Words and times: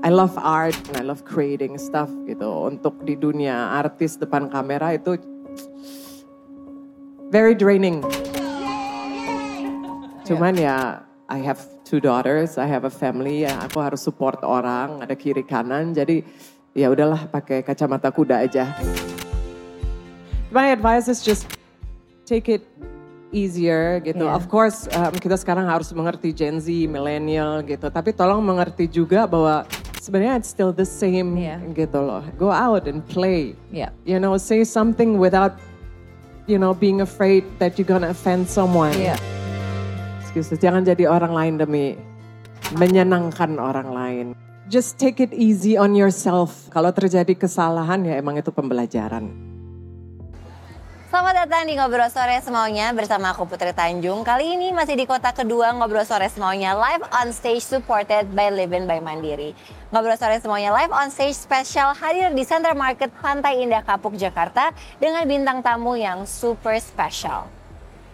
I 0.00 0.08
love 0.08 0.34
art 0.40 0.74
and 0.90 0.96
I 0.96 1.04
love 1.06 1.22
creating 1.22 1.78
stuff 1.78 2.10
gitu. 2.26 2.66
Untuk 2.66 3.04
di 3.06 3.14
dunia 3.14 3.78
artis 3.78 4.18
depan 4.18 4.50
kamera 4.50 4.96
itu 4.96 5.20
very 7.30 7.54
draining. 7.54 8.02
Cuman 10.26 10.58
ya 10.58 11.06
I 11.30 11.38
have 11.46 11.62
two 11.86 12.02
daughters, 12.02 12.58
I 12.58 12.66
have 12.66 12.82
a 12.82 12.90
family, 12.90 13.46
ya 13.46 13.54
aku 13.62 13.78
harus 13.78 14.02
support 14.02 14.42
orang, 14.42 14.98
ada 14.98 15.14
kiri 15.14 15.46
kanan. 15.46 15.94
Jadi 15.94 16.26
ya 16.74 16.90
udahlah 16.90 17.30
pakai 17.30 17.62
kacamata 17.62 18.10
kuda 18.10 18.46
aja. 18.50 18.66
My 20.50 20.74
advice 20.74 21.06
is 21.06 21.22
just 21.22 21.46
take 22.26 22.50
it 22.50 22.66
easier 23.30 23.98
gitu. 24.02 24.26
Yeah. 24.26 24.36
Of 24.36 24.46
course 24.50 24.86
um, 24.92 25.14
kita 25.16 25.38
sekarang 25.38 25.66
harus 25.66 25.90
mengerti 25.90 26.30
Gen 26.34 26.58
Z, 26.62 26.68
millennial 26.86 27.62
gitu. 27.66 27.88
Tapi 27.90 28.14
tolong 28.14 28.42
mengerti 28.42 28.86
juga 28.86 29.26
bahwa 29.26 29.66
sebenarnya 29.98 30.38
it's 30.38 30.50
still 30.50 30.70
the 30.70 30.86
same 30.86 31.38
Yeah. 31.38 31.58
gitu 31.74 31.98
loh. 31.98 32.22
Go 32.38 32.50
out 32.50 32.86
and 32.90 33.02
play. 33.06 33.58
Yeah. 33.70 33.94
You 34.06 34.18
know, 34.22 34.36
say 34.38 34.62
something 34.66 35.18
without 35.18 35.58
you 36.50 36.58
know 36.58 36.74
being 36.74 37.00
afraid 37.00 37.46
that 37.62 37.78
you're 37.78 37.88
gonna 37.88 38.10
offend 38.14 38.46
someone. 38.46 38.94
Iya. 38.94 39.18
Excuses. 40.22 40.62
Jangan 40.62 40.86
jadi 40.86 41.10
orang 41.10 41.34
lain 41.34 41.54
demi 41.58 41.98
menyenangkan 42.78 43.58
orang 43.58 43.90
lain. 43.90 44.26
Just 44.70 45.02
take 45.02 45.18
it 45.18 45.34
easy 45.34 45.74
on 45.74 45.98
yourself. 45.98 46.70
Kalau 46.70 46.94
terjadi 46.94 47.34
kesalahan 47.34 48.06
ya 48.06 48.14
emang 48.22 48.38
itu 48.38 48.54
pembelajaran. 48.54 49.49
Selamat 51.10 51.42
datang 51.42 51.66
di 51.66 51.74
Ngobrol 51.74 52.06
Sore 52.06 52.38
Semaunya 52.38 52.94
bersama 52.94 53.34
aku 53.34 53.42
Putri 53.42 53.74
Tanjung. 53.74 54.22
Kali 54.22 54.54
ini 54.54 54.70
masih 54.70 54.94
di 54.94 55.10
kota 55.10 55.34
kedua 55.34 55.74
Ngobrol 55.74 56.06
Sore 56.06 56.30
Semaunya 56.30 56.70
live 56.78 57.02
on 57.10 57.34
stage 57.34 57.66
supported 57.66 58.30
by 58.30 58.46
Livin 58.46 58.86
by 58.86 59.02
Mandiri. 59.02 59.50
Ngobrol 59.90 60.14
Sore 60.14 60.38
Semaunya 60.38 60.70
live 60.70 60.94
on 60.94 61.10
stage 61.10 61.34
spesial 61.34 61.98
hadir 61.98 62.30
di 62.30 62.46
Center 62.46 62.78
Market 62.78 63.10
Pantai 63.18 63.58
Indah 63.58 63.82
Kapuk, 63.82 64.14
Jakarta 64.14 64.70
dengan 65.02 65.26
bintang 65.26 65.66
tamu 65.66 65.98
yang 65.98 66.30
super 66.30 66.78
spesial. 66.78 67.50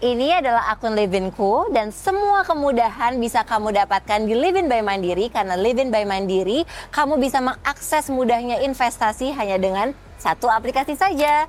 Ini 0.01 0.41
adalah 0.41 0.73
akun 0.73 0.97
Livinku 0.97 1.69
dan 1.77 1.93
semua 1.93 2.49
kemudahan 2.49 3.21
bisa 3.21 3.45
kamu 3.45 3.77
dapatkan 3.77 4.25
di 4.25 4.33
Livin 4.33 4.73
by 4.73 4.81
Mandiri 4.81 5.29
karena 5.29 5.53
Livin 5.53 5.93
by 5.93 6.09
Mandiri 6.09 6.65
kamu 6.97 7.21
bisa 7.21 7.45
mengakses 7.45 8.09
mudahnya 8.09 8.65
investasi 8.65 9.37
hanya 9.37 9.61
dengan 9.61 9.93
satu 10.17 10.49
aplikasi 10.49 10.97
saja. 10.97 11.45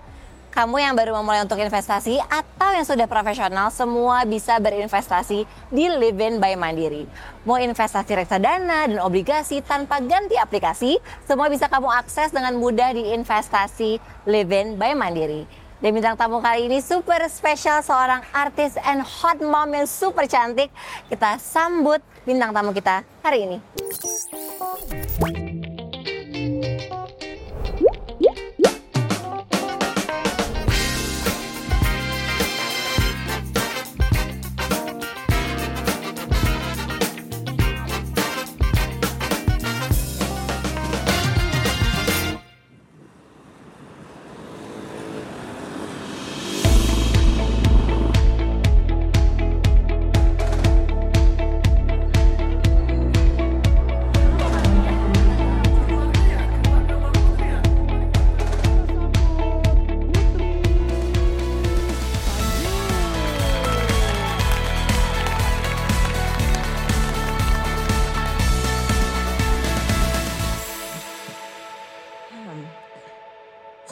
Kamu 0.51 0.79
yang 0.81 0.97
baru 0.97 1.13
memulai 1.19 1.43
untuk 1.43 1.59
investasi 1.61 2.17
atau 2.23 2.69
yang 2.73 2.87
sudah 2.87 3.05
profesional 3.05 3.69
semua 3.69 4.25
bisa 4.25 4.57
berinvestasi 4.57 5.43
di 5.69 5.85
Livin 5.91 6.41
by 6.41 6.55
Mandiri. 6.57 7.05
Mau 7.43 7.61
investasi 7.61 8.17
reksadana 8.17 8.89
dan 8.89 8.99
obligasi 9.03 9.61
tanpa 9.61 10.01
ganti 10.01 10.39
aplikasi, 10.39 10.97
semua 11.27 11.51
bisa 11.51 11.69
kamu 11.69 11.91
akses 11.91 12.33
dengan 12.33 12.55
mudah 12.57 12.95
di 12.95 13.13
investasi 13.13 14.01
Livin 14.25 14.79
by 14.79 14.97
Mandiri. 14.97 15.67
Dan 15.77 15.93
bintang 15.93 16.17
tamu 16.17 16.41
kali 16.41 16.65
ini 16.65 16.81
super 16.81 17.21
spesial 17.29 17.85
seorang 17.85 18.25
artis 18.33 18.73
and 18.81 19.05
hot 19.05 19.37
mom 19.37 19.69
yang 19.69 19.85
super 19.85 20.25
cantik. 20.25 20.73
Kita 21.05 21.37
sambut 21.37 22.01
bintang 22.25 22.49
tamu 22.49 22.73
kita 22.73 23.05
hari 23.21 23.45
ini. 23.45 23.57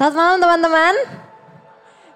Selamat 0.06 0.22
malam 0.22 0.38
teman-teman. 0.38 0.96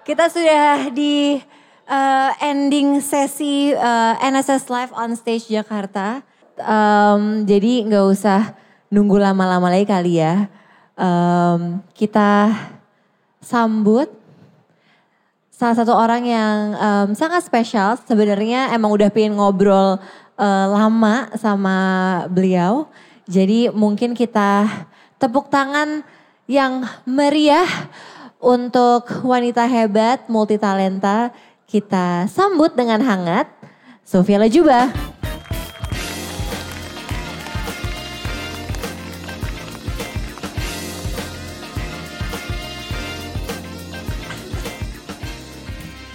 Kita 0.06 0.30
sudah 0.30 0.94
di 0.94 1.42
eh, 1.90 2.32
ending 2.46 3.02
sesi 3.02 3.74
eh, 3.74 4.14
NSS 4.30 4.70
Live 4.70 4.94
on 4.94 5.18
Stage 5.18 5.50
Jakarta. 5.50 6.22
Em, 6.54 7.50
jadi 7.50 7.90
nggak 7.90 8.06
usah 8.14 8.54
nunggu 8.94 9.18
lama-lama 9.18 9.74
lagi 9.74 9.90
kali 9.90 10.22
ya. 10.22 10.46
Em, 11.02 11.82
kita 11.98 12.54
sambut 13.42 14.06
salah 15.50 15.74
satu 15.74 15.90
orang 15.90 16.30
yang 16.30 16.58
em, 16.78 17.18
sangat 17.18 17.42
spesial. 17.42 17.98
Sebenarnya 18.06 18.70
emang 18.70 18.94
udah 18.94 19.10
pengen 19.10 19.42
ngobrol 19.42 19.98
eh, 20.38 20.68
lama 20.70 21.34
sama 21.42 21.78
beliau. 22.30 22.86
Jadi 23.26 23.74
mungkin 23.74 24.14
kita 24.14 24.70
tepuk 25.18 25.50
tangan 25.50 26.06
yang 26.50 26.82
meriah 27.06 27.70
untuk 28.42 29.06
wanita 29.22 29.70
hebat, 29.70 30.26
multi 30.26 30.58
talenta. 30.58 31.30
Kita 31.70 32.26
sambut 32.26 32.74
dengan 32.74 32.98
hangat 33.06 33.46
Sofia 34.02 34.42
Lajuba. 34.42 34.90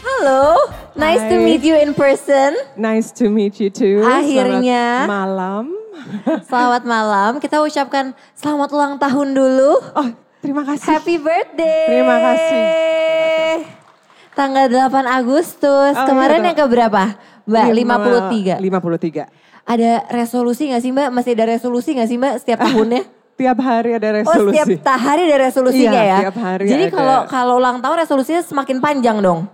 Halo, 0.03 0.67
nice 0.99 1.23
to 1.31 1.39
Hai. 1.39 1.47
meet 1.47 1.63
you 1.63 1.79
in 1.79 1.95
person. 1.95 2.59
Nice 2.75 3.15
to 3.23 3.31
meet 3.31 3.63
you 3.63 3.71
too. 3.71 4.03
Akhirnya. 4.03 5.07
Selamat 5.07 5.15
malam. 5.15 5.65
Selamat 6.51 6.83
malam. 6.83 7.31
Kita 7.39 7.63
ucapkan 7.63 8.11
selamat 8.35 8.69
ulang 8.75 8.95
tahun 8.99 9.31
dulu. 9.31 9.79
Oh, 9.95 10.24
terima 10.45 10.63
kasih. 10.63 10.85
Happy 10.87 11.17
birthday. 11.17 11.89
Terima 11.89 12.17
kasih. 12.21 12.65
Tanggal 14.35 14.67
8 14.69 14.93
Agustus. 15.09 15.95
Oh, 15.95 16.05
Kemarin 16.05 16.43
iya, 16.43 16.47
yang 16.53 16.59
keberapa? 16.59 17.03
Mbak, 17.45 17.65
Lima- 17.73 17.97
53. 17.97 18.61
53. 18.61 19.25
Ada 19.65 19.91
resolusi 20.11 20.69
gak 20.69 20.83
sih 20.83 20.93
Mbak? 20.93 21.09
Masih 21.09 21.33
ada 21.33 21.47
resolusi 21.49 21.97
gak 21.97 22.09
sih 22.09 22.19
Mbak 22.21 22.35
setiap 22.39 22.61
tahunnya? 22.61 23.03
Tiap 23.35 23.59
hari 23.59 23.91
ada 23.93 24.09
Oh 24.13 24.15
resolusi. 24.15 24.55
setiap 24.55 24.69
ta- 24.87 24.95
hari 24.97 25.27
ada 25.27 25.39
resolusinya 25.43 25.91
Iya, 25.91 26.07
ya? 26.07 26.19
tiap 26.23 26.39
hari 26.39 26.71
Jadi 26.71 26.85
kalau 26.87 27.27
kalau 27.27 27.59
ulang 27.59 27.83
tahun 27.83 28.07
resolusinya 28.07 28.47
semakin 28.47 28.79
panjang 28.79 29.19
dong? 29.19 29.51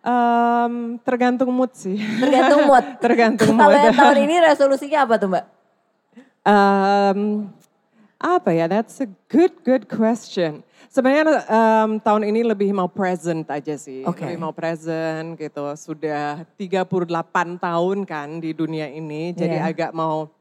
Em, 0.00 0.96
tergantung 1.04 1.52
mood 1.52 1.76
sih. 1.76 2.00
Tergantung 2.16 2.64
mood. 2.64 2.84
tergantung 3.04 3.52
mood. 3.52 3.68
Kalau 3.68 3.92
tahun 3.92 4.16
ini 4.24 4.34
resolusinya 4.40 5.04
apa 5.04 5.14
tuh 5.20 5.28
Mbak? 5.28 5.44
Em, 6.46 7.18
apa 8.16 8.50
ya? 8.52 8.64
That's 8.66 9.00
a 9.04 9.08
good 9.28 9.52
good 9.64 9.88
question. 9.88 10.64
Sebenarnya 10.88 11.44
em, 11.44 12.00
tahun 12.00 12.24
ini 12.24 12.40
lebih 12.46 12.72
mau 12.72 12.88
present 12.88 13.44
aja 13.52 13.76
sih. 13.76 14.00
Oke. 14.08 14.24
Lebih 14.24 14.40
mau 14.40 14.52
present 14.56 15.36
gitu. 15.36 15.64
Sudah 15.76 16.46
38 16.56 17.60
tahun 17.60 17.98
kan 18.08 18.40
di 18.40 18.56
dunia 18.56 18.88
ini. 18.88 19.36
Jadi 19.36 19.60
agak 19.60 19.92
mau 19.92 20.32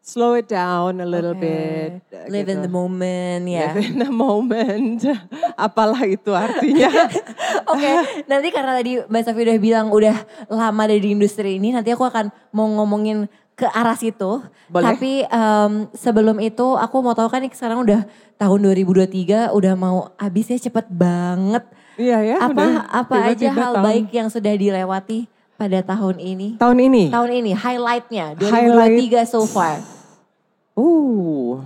slow 0.00 0.32
it 0.32 0.48
down 0.48 0.98
a 1.00 1.06
little 1.06 1.36
Oke. 1.36 1.44
bit. 1.44 1.92
Live 2.32 2.48
in 2.48 2.64
gitu. 2.64 2.66
the 2.66 2.72
moment 2.72 3.42
ya. 3.44 3.70
Live 3.70 3.78
in 3.84 3.96
the 4.00 4.12
moment. 4.12 5.04
Apalah 5.68 6.02
itu 6.08 6.32
artinya. 6.32 6.88
Oke, 7.72 7.92
nanti 8.24 8.48
karena 8.50 8.72
tadi 8.74 8.92
Mbak 9.04 9.22
Safi 9.22 9.40
udah 9.44 9.58
bilang 9.60 9.86
udah 9.92 10.16
lama 10.48 10.82
dari 10.88 11.04
di 11.04 11.10
industri 11.12 11.60
ini, 11.60 11.76
nanti 11.76 11.92
aku 11.92 12.02
akan 12.08 12.32
mau 12.50 12.66
ngomongin 12.66 13.28
ke 13.60 13.68
arah 13.68 13.92
situ. 13.92 14.40
Boleh. 14.72 14.86
Tapi 14.88 15.28
em, 15.28 15.72
sebelum 15.92 16.40
itu 16.40 16.64
aku 16.80 16.96
mau 17.04 17.12
tahu 17.12 17.28
kan 17.28 17.44
sekarang 17.44 17.84
udah 17.84 18.08
tahun 18.40 18.58
2023 18.72 19.52
udah 19.52 19.74
mau 19.76 20.08
habisnya 20.16 20.56
cepet 20.56 20.88
banget. 20.88 21.68
Iya 22.00 22.18
ya. 22.24 22.36
apa 22.40 22.56
udah 22.56 22.72
apa 22.88 23.14
aja 23.28 23.36
tiba-tiba 23.36 23.60
hal 23.60 23.72
tahun- 23.76 23.84
baik 23.84 24.06
yang 24.16 24.28
sudah 24.32 24.52
dilewati 24.56 25.28
pada 25.60 25.84
tahun 25.84 26.16
ini? 26.16 26.48
Tahun 26.56 26.78
ini? 26.80 27.04
Tahun 27.12 27.30
ini 27.30 27.52
highlightnya 27.52 28.26
2023 28.40 28.48
Highlight. 28.48 29.28
so 29.28 29.44
far. 29.44 29.76
Uh, 30.72 31.60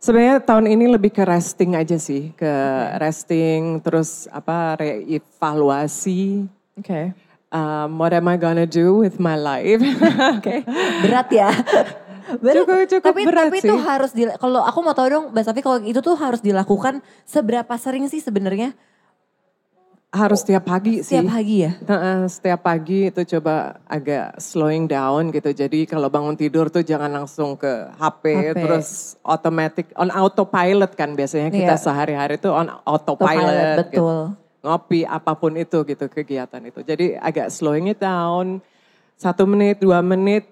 sebenarnya 0.00 0.40
tahun 0.40 0.72
ini 0.72 0.88
lebih 0.88 1.12
ke 1.12 1.20
resting 1.20 1.76
aja 1.76 2.00
sih, 2.00 2.32
ke 2.32 2.52
resting 2.96 3.84
terus 3.84 4.24
apa 4.32 4.80
reevaluasi. 4.80 6.48
Oke. 6.80 7.12
Um, 7.48 7.96
what 7.96 8.12
am 8.12 8.26
I 8.26 8.36
gonna 8.36 8.64
do 8.64 8.98
with 8.98 9.16
my 9.16 9.34
life? 9.34 9.80
Oke. 10.36 10.68
Berat 11.00 11.28
ya. 11.30 11.48
Bener. 12.36 12.54
Cukup 12.60 12.76
cukup 12.86 13.04
tapi 13.08 13.22
berat 13.24 13.48
tapi 13.48 13.58
sih. 13.58 13.66
itu 13.66 13.76
harus 13.78 14.10
di 14.12 14.28
kalau 14.36 14.60
aku 14.60 14.78
mau 14.80 14.92
tahu 14.92 15.08
dong 15.08 15.24
Mbak 15.32 15.42
Sofi 15.42 15.60
kalau 15.60 15.80
itu 15.80 15.96
tuh 15.98 16.12
harus 16.14 16.38
dilakukan 16.38 17.00
seberapa 17.24 17.72
sering 17.74 18.04
sih 18.06 18.20
sebenarnya 18.20 18.76
Harus 20.08 20.40
tiap 20.40 20.64
pagi 20.64 21.00
sih. 21.00 21.12
setiap 21.12 21.28
pagi 21.30 21.56
ya? 21.62 21.72
Heeh, 21.78 22.20
setiap 22.26 22.60
pagi 22.62 23.12
itu 23.12 23.20
coba 23.28 23.76
agak 23.84 24.36
slowing 24.38 24.84
down 24.84 25.28
gitu. 25.28 25.52
Jadi 25.52 25.84
kalau 25.84 26.08
bangun 26.08 26.32
tidur 26.32 26.68
tuh 26.68 26.80
jangan 26.80 27.12
langsung 27.14 27.52
ke 27.54 27.68
HP, 27.92 28.24
HP. 28.46 28.56
terus 28.56 28.88
automatic 29.20 29.92
on 29.94 30.08
autopilot 30.08 30.92
kan 30.92 31.12
biasanya 31.12 31.48
kita 31.48 31.76
Iya. 31.76 31.80
sehari-hari 31.82 32.36
tuh 32.36 32.52
on 32.52 32.72
Autopilot, 32.82 33.20
autopilot. 33.76 33.86
gitu. 33.86 34.08
Ngopi 34.58 35.02
apa 35.02 35.32
pun 35.32 35.54
itu 35.54 35.78
gitu 35.82 36.06
kegiatan 36.06 36.58
itu. 36.60 36.82
Jadi 36.82 37.14
agak 37.14 37.48
slowing 37.48 37.88
it 37.88 37.98
down. 37.98 38.58
Satu 39.14 39.44
menit, 39.44 39.78
dua 39.78 39.98
menit. 39.98 40.46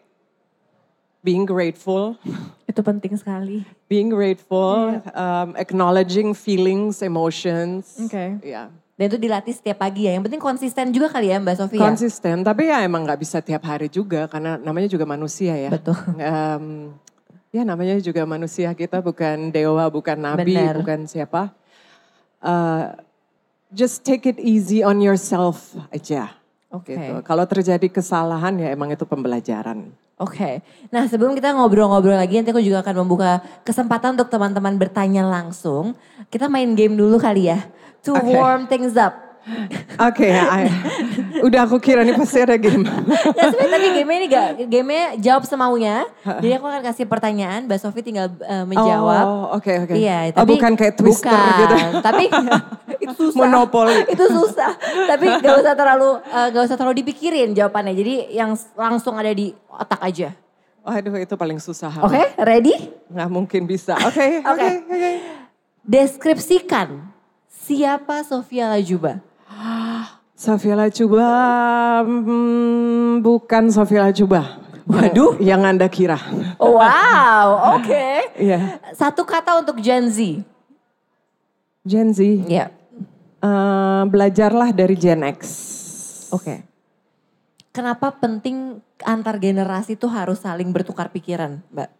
Being 1.21 1.43
grateful, 1.43 2.15
Itu 2.71 2.87
penting 2.87 3.19
sekali. 3.19 3.67
being 3.91 4.15
grateful, 4.15 4.95
Iya. 4.95 5.11
um, 5.11 5.49
acknowledging 5.59 6.31
feelings, 6.31 7.03
emotions. 7.03 7.99
Oke. 7.99 8.39
Ya. 8.47 8.71
Dan 8.95 9.11
itu 9.11 9.19
dilatih 9.19 9.51
setiap 9.51 9.83
pagi 9.83 10.07
ya. 10.07 10.15
Yang 10.15 10.31
penting 10.31 10.39
konsisten 10.39 10.95
juga 10.95 11.11
kali 11.11 11.35
ya 11.35 11.43
Mbak 11.43 11.57
Sofi 11.59 11.77
ya. 11.77 11.83
Konsisten, 11.83 12.47
tapi 12.47 12.71
ya 12.71 12.79
emang 12.81 13.03
nggak 13.03 13.19
bisa 13.19 13.43
tiap 13.43 13.67
hari 13.67 13.91
juga 13.91 14.31
karena 14.31 14.55
namanya 14.55 14.87
juga 14.87 15.03
manusia 15.03 15.59
ya. 15.59 15.69
Betul. 15.69 15.99
Em, 16.15 16.95
ya 17.51 17.67
namanya 17.67 17.99
juga 17.99 18.23
manusia 18.23 18.71
kita 18.71 19.03
bukan 19.03 19.51
dewa, 19.51 19.91
bukan 19.91 20.17
nabi, 20.17 20.55
Benar. 20.55 20.79
bukan 20.79 20.99
siapa. 21.05 21.51
Eh, 22.39 22.83
just 23.73 24.07
take 24.07 24.27
it 24.29 24.39
easy 24.39 24.83
on 24.83 25.03
yourself 25.03 25.75
aja. 25.91 26.35
Oke. 26.71 26.95
Gitu. 26.95 27.15
Kalau 27.23 27.45
terjadi 27.47 27.87
kesalahan 27.89 28.55
ya 28.59 28.69
emang 28.75 28.93
itu 28.93 29.07
pembelajaran. 29.07 29.91
Oke, 30.17 30.65
nah 30.89 31.05
sebelum 31.05 31.37
kita 31.37 31.53
ngobrol-ngobrol 31.53 32.17
lagi, 32.17 32.41
nanti 32.41 32.49
aku 32.49 32.65
juga 32.65 32.81
akan 32.81 33.05
membuka 33.05 33.45
kesempatan 33.69 34.17
untuk 34.17 34.33
teman-teman 34.33 34.81
bertanya 34.81 35.29
langsung. 35.29 35.93
Kita 36.33 36.49
main 36.49 36.73
game 36.73 36.97
dulu 36.97 37.21
kali 37.21 37.53
ya, 37.53 37.69
to 38.01 38.17
Oke. 38.17 38.33
warm 38.33 38.65
things 38.65 38.97
up. 38.97 39.13
Oke, 39.97 40.27
I- 40.27 40.71
udah 41.39 41.65
aku 41.65 41.79
kira 41.79 42.03
nih 42.03 42.13
pasti 42.13 42.43
ada 42.43 42.59
game. 42.59 42.83
Ya 43.33 43.47
sebenarnya 43.47 43.73
tapi 43.73 43.89
game 43.95 44.11
ini 44.13 44.27
gak, 44.27 44.49
gamenya 44.67 45.07
jawab 45.17 45.47
semaunya. 45.47 46.03
Jadi 46.21 46.53
aku 46.53 46.67
akan 46.67 46.83
kasih 46.83 47.07
pertanyaan, 47.07 47.65
Mbak 47.65 47.79
Sofi 47.79 48.03
tinggal 48.03 48.35
eh, 48.41 48.65
menjawab. 48.65 49.25
Oh, 49.25 49.55
oke 49.55 49.73
oke. 49.87 49.95
Iya, 49.95 50.35
Oh, 50.35 50.43
tapi 50.43 50.51
bukan 50.53 50.73
kayak 50.75 50.95
twister 50.99 51.31
bukan, 51.31 51.59
gitu. 51.63 51.77
Tapi 52.03 52.25
itu 53.07 53.13
susah. 53.15 53.39
Monopoli. 53.39 53.95
itu 54.19 54.25
susah. 54.27 54.73
Tapi 55.07 55.27
gak 55.39 55.55
usah 55.63 55.75
terlalu 55.75 56.11
eh, 56.21 56.47
gak 56.51 56.63
usah 56.67 56.77
terlalu 56.77 56.95
dipikirin 57.07 57.55
jawabannya. 57.55 57.95
Jadi 57.95 58.15
yang 58.35 58.51
langsung 58.75 59.15
ada 59.15 59.31
di 59.31 59.55
otak 59.71 60.03
aja. 60.03 60.35
Waduh 60.83 61.19
itu 61.19 61.35
paling 61.35 61.59
susah. 61.59 61.91
Oke, 61.99 62.35
ready? 62.39 62.95
Nggak 63.11 63.27
mungkin 63.27 63.63
bisa. 63.67 63.99
Oke, 64.03 64.39
Oke. 64.51 64.67
oke, 64.67 64.69
oke. 64.87 65.11
Deskripsikan 65.83 67.03
siapa 67.47 68.23
Sofia 68.23 68.71
Lajuba. 68.71 69.19
Sofia 70.37 70.77
Lacuba, 70.77 71.25
hmm, 72.05 73.25
bukan 73.25 73.73
Sofia 73.73 74.05
Lacuba. 74.05 74.61
Waduh. 74.85 75.41
Yang 75.41 75.63
Anda 75.65 75.89
kira. 75.89 76.21
Wow, 76.61 77.81
oke. 77.81 78.37
Iya. 78.37 78.79
Satu 78.93 79.25
kata 79.25 79.59
untuk 79.59 79.81
Gen 79.81 80.13
Z. 80.13 80.45
Gen 81.83 82.13
Z, 82.13 82.21
Ya, 82.47 82.69
eh, 83.41 84.03
belajarlah 84.07 84.71
dari 84.71 84.93
Gen 84.95 85.25
X. 85.25 85.41
oke. 86.31 86.63
Kenapa 87.71 88.09
penting 88.11 88.81
antar 89.05 89.37
generasi 89.37 89.95
itu 89.95 90.09
harus 90.09 90.41
saling 90.41 90.69
bertukar 90.69 91.09
pikiran, 91.09 91.61
Mbak? 91.71 91.91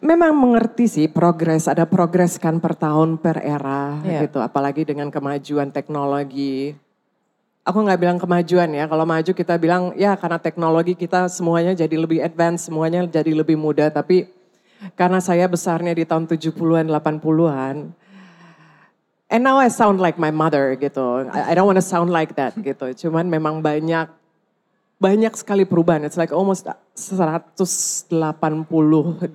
Memang 0.00 0.32
mengerti 0.32 0.84
sih 0.86 1.06
progres, 1.08 1.64
ada 1.66 1.84
progres 1.84 2.36
kan 2.36 2.56
per 2.58 2.72
tahun, 2.72 3.16
per 3.16 3.40
era 3.40 3.98
Iya. 4.00 4.26
gitu. 4.26 4.38
Apalagi 4.38 4.84
dengan 4.84 5.08
kemajuan 5.08 5.70
teknologi. 5.70 6.72
Aku 7.68 7.84
nggak 7.84 8.00
bilang 8.00 8.16
kemajuan 8.16 8.72
ya, 8.72 8.88
kalau 8.88 9.04
maju 9.04 9.28
kita 9.36 9.60
bilang 9.60 9.92
ya 9.92 10.16
karena 10.16 10.40
teknologi 10.40 10.96
kita 10.96 11.28
semuanya 11.28 11.76
jadi 11.76 12.00
lebih 12.00 12.24
advance, 12.24 12.64
semuanya 12.64 13.04
jadi 13.04 13.36
lebih 13.36 13.60
mudah. 13.60 13.92
Tapi 13.92 14.24
karena 14.96 15.20
saya 15.20 15.44
besarnya 15.44 15.92
di 15.92 16.08
tahun 16.08 16.24
70-an, 16.24 16.88
80-an, 16.88 17.76
and 19.28 19.40
now 19.44 19.60
I 19.60 19.68
sound 19.68 20.00
like 20.00 20.16
my 20.16 20.32
mother 20.32 20.80
gitu. 20.80 21.28
I, 21.28 21.52
don't 21.52 21.68
want 21.68 21.76
to 21.76 21.84
sound 21.84 22.08
like 22.08 22.32
that 22.40 22.56
gitu. 22.56 22.96
Cuman 23.04 23.28
memang 23.28 23.60
banyak 23.60 24.08
banyak 24.96 25.36
sekali 25.36 25.68
perubahan. 25.68 26.08
It's 26.08 26.16
like 26.16 26.32
almost 26.32 26.64
180 26.96 28.08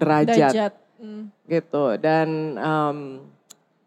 derajat 0.02 0.74
Hmm. 1.04 1.28
gitu. 1.52 2.00
Dan 2.00 2.56
um, 2.56 2.98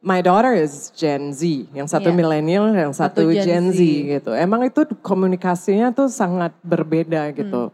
my 0.02 0.20
daughter 0.20 0.52
is 0.54 0.92
Gen 0.92 1.32
Z, 1.32 1.42
yang 1.72 1.88
satu 1.88 2.12
Iya. 2.12 2.16
milenial, 2.16 2.66
yang 2.72 2.92
satu, 2.92 3.26
Satu 3.26 3.34
Gen 3.34 3.44
Gen, 3.44 3.64
Z. 3.72 3.78
Z. 3.78 3.80
gitu. 4.20 4.30
Emang 4.36 4.62
itu 4.64 4.84
komunikasinya 5.02 5.90
tuh 5.90 6.06
sangat 6.08 6.52
berbeda 6.62 7.32
gitu. 7.34 7.72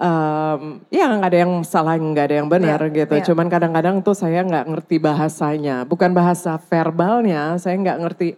Um, 0.00 0.80
ya 0.88 1.12
nggak 1.12 1.28
ada 1.28 1.38
yang 1.44 1.52
salah, 1.60 1.92
nggak 2.00 2.24
ada 2.32 2.36
yang 2.40 2.48
benar 2.48 2.80
Iya, 2.88 3.04
gitu. 3.04 3.14
iya. 3.20 3.24
Cuman 3.26 3.52
kadang-kadang 3.52 4.00
tuh 4.00 4.16
saya 4.16 4.40
nggak 4.40 4.64
ngerti 4.72 4.96
bahasanya, 4.96 5.84
bukan 5.84 6.16
bahasa 6.16 6.56
verbalnya, 6.56 7.60
saya 7.60 7.76
nggak 7.76 7.98
ngerti 8.00 8.28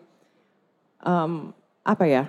um, 1.06 1.54
apa 1.86 2.04
ya. 2.10 2.24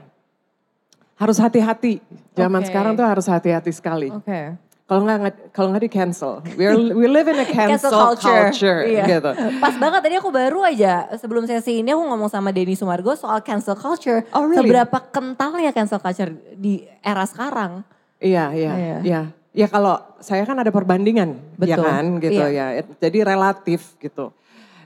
Harus 1.18 1.42
hati-hati. 1.42 1.98
Zaman 2.38 2.62
Oke. 2.62 2.70
sekarang 2.70 2.94
tuh 2.94 3.06
harus 3.10 3.26
hati-hati 3.26 3.74
sekali. 3.74 4.14
Oke. 4.14 4.54
Kalau 4.94 5.10
nggak 5.10 5.20
kalau 5.50 5.68
nggak 5.74 5.84
di 5.84 5.92
cancel, 5.92 6.46
We're, 6.54 6.78
we 6.94 7.10
live 7.10 7.26
in 7.26 7.42
a 7.42 7.50
cancel, 7.58 8.14
culture, 8.14 8.86
Iya. 8.86 9.06
gitu. 9.10 9.32
Pas 9.64 9.74
banget 9.74 10.06
tadi 10.06 10.16
aku 10.22 10.30
baru 10.30 10.62
aja 10.62 11.10
sebelum 11.18 11.50
sesi 11.50 11.82
ini 11.82 11.90
aku 11.90 12.06
ngomong 12.06 12.30
sama 12.30 12.54
Denny 12.54 12.78
Sumargo 12.78 13.18
soal 13.18 13.42
cancel 13.42 13.74
culture. 13.74 14.22
Oh, 14.30 14.46
really? 14.46 14.70
Seberapa 14.70 15.02
kentalnya 15.10 15.74
cancel 15.74 15.98
culture 15.98 16.30
di 16.54 16.86
era 17.02 17.26
sekarang. 17.26 17.82
Iya, 18.22 18.54
iya, 18.54 18.72
Iya. 18.78 18.98
iya. 19.02 19.22
Ya 19.50 19.66
kalau 19.66 19.98
saya 20.22 20.46
kan 20.46 20.62
ada 20.62 20.70
perbandingan, 20.70 21.42
ya 21.58 21.74
Betul. 21.74 21.86
kan, 21.86 22.06
gitu 22.22 22.44
Iya. 22.46 22.78
ya. 22.78 22.86
Jadi 23.02 23.18
relatif 23.26 23.98
gitu. 23.98 24.30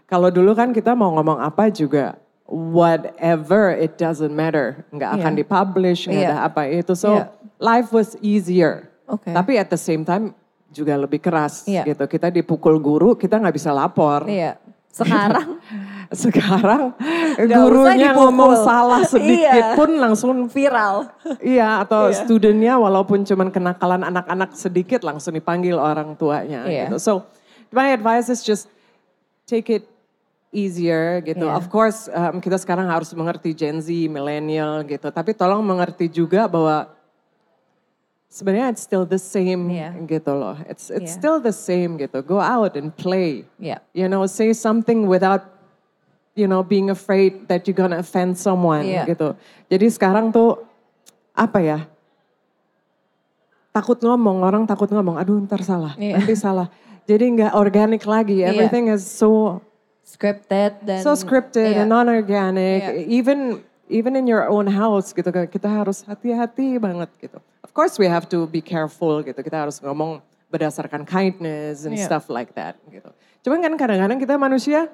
Kalau 0.07 0.31
dulu 0.31 0.55
kan 0.55 0.71
kita 0.71 0.95
mau 0.95 1.11
ngomong 1.19 1.43
apa 1.43 1.67
juga, 1.67 2.15
whatever 2.47 3.71
it 3.71 3.99
doesn't 3.99 4.31
matter, 4.31 4.87
nggak 4.89 5.19
akan 5.19 5.31
Iya. 5.35 5.39
dipublish, 5.43 6.07
nggak 6.07 6.23
Iya. 6.23 6.31
ada 6.31 6.47
apa 6.47 6.61
itu. 6.65 6.95
So 6.95 7.11
Iya. 7.11 7.25
life 7.59 7.91
was 7.91 8.15
easier. 8.19 8.87
Oke. 9.07 9.31
Tapi 9.31 9.55
at 9.55 9.71
the 9.71 9.79
same 9.79 10.03
time 10.03 10.35
juga 10.67 10.99
lebih 10.99 11.23
keras 11.23 11.63
Iya. 11.63 11.87
gitu. 11.87 12.03
Kita 12.05 12.27
dipukul 12.27 12.75
guru, 12.77 13.15
kita 13.15 13.39
nggak 13.39 13.55
bisa 13.55 13.71
lapor. 13.71 14.27
Iya. 14.27 14.59
Sekarang 14.91 15.59
Sekarang 16.07 16.95
usah 17.35 17.43
gurunya 17.45 18.15
ngomong 18.15 18.63
salah 18.63 19.03
sedikit 19.03 19.75
Iya. 19.75 19.75
pun 19.75 19.91
langsung 19.99 20.47
viral. 20.47 21.11
Iya 21.43 21.83
atau 21.83 22.07
Iya. 22.07 22.23
studennya 22.23 22.73
walaupun 22.79 23.27
cuman 23.27 23.51
kenakalan 23.51 24.07
anak-anak 24.07 24.55
sedikit 24.55 25.03
langsung 25.03 25.35
dipanggil 25.35 25.75
orang 25.75 26.15
tuanya 26.15 26.63
Iya. 26.63 26.87
gitu. 26.87 26.97
So 26.99 27.11
my 27.71 27.91
advice 27.91 28.31
is 28.31 28.39
just 28.39 28.71
take 29.43 29.67
it 29.67 29.83
easier 30.49 31.19
gitu. 31.21 31.43
Iya. 31.43 31.59
Of 31.59 31.67
course 31.67 32.07
um, 32.07 32.39
kita 32.39 32.55
sekarang 32.55 32.87
harus 32.87 33.11
mengerti 33.11 33.51
Gen 33.51 33.83
Z, 33.83 33.91
millennial 34.07 34.87
gitu. 34.87 35.11
Tapi 35.11 35.35
tolong 35.35 35.59
mengerti 35.59 36.07
juga 36.07 36.47
bahwa 36.47 36.87
sebenarnya 38.27 38.75
it's 38.75 38.83
still 38.83 39.07
the 39.07 39.19
same 39.19 39.71
Iya. 39.71 39.95
gitu 40.05 40.31
loh. 40.35 40.55
It's 40.67 40.91
it's 40.91 41.15
Iya. 41.15 41.17
still 41.17 41.37
the 41.39 41.55
same 41.55 41.95
gitu. 41.97 42.19
Go 42.21 42.37
out 42.37 42.75
and 42.75 42.91
play. 42.91 43.47
Iya. 43.57 43.79
You 43.95 44.07
know, 44.11 44.27
say 44.27 44.51
something 44.51 45.07
without 45.07 45.47
you 46.37 46.45
know 46.45 46.61
being 46.61 46.91
afraid 46.91 47.47
that 47.49 47.65
you're 47.65 47.77
gonna 47.77 47.97
offend 48.03 48.35
someone 48.37 48.83
Iya. 48.85 49.07
gitu. 49.07 49.33
Jadi 49.71 49.87
sekarang 49.89 50.29
tuh 50.29 50.59
apa 51.33 51.59
ya? 51.63 51.79
Takut 53.71 53.97
ngomong, 54.01 54.41
orang 54.41 54.65
takut 54.65 54.89
ngomong, 54.89 55.21
aduh 55.21 55.37
ntar 55.45 55.61
salah, 55.61 55.93
Iya. 56.01 56.17
nanti 56.17 56.33
salah. 56.33 56.65
Jadi 57.05 57.25
nggak 57.39 57.53
organic 57.53 58.03
lagi, 58.03 58.41
everything 58.41 58.89
is 58.91 59.05
so 59.05 59.61
Scripted 60.07 60.87
dan 60.87 61.03
so 61.03 61.11
scripted 61.13 61.75
Iya. 61.75 61.83
and 61.83 61.91
non-organic. 61.91 62.79
Iya. 62.79 63.11
Even 63.11 63.59
even 63.89 64.15
in 64.15 64.27
your 64.27 64.47
own 64.47 64.67
house 64.67 65.11
gitu, 65.11 65.27
kita 65.29 65.67
harus 65.67 66.03
hati-hati 66.03 66.77
banget 66.77 67.09
gitu. 67.19 67.39
Of 67.63 67.71
course 67.73 67.99
we 67.99 68.07
have 68.07 68.27
to 68.29 68.47
be 68.47 68.59
careful 68.59 69.19
gitu, 69.21 69.37
kita 69.39 69.67
harus 69.67 69.79
ngomong 69.79 70.19
berdasarkan 70.47 71.03
kindness 71.03 71.83
and 71.83 71.95
Iya. 71.95 72.07
stuff 72.07 72.31
like 72.31 72.55
that 72.55 72.79
gitu. 72.87 73.11
Cuman 73.43 73.59
kan 73.59 73.73
kadang-kadang 73.75 74.17
kita 74.17 74.35
manusia 74.35 74.87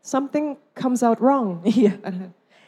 something 0.00 0.56
comes 0.76 1.00
out 1.00 1.20
wrong. 1.20 1.60
Iya. 1.68 1.96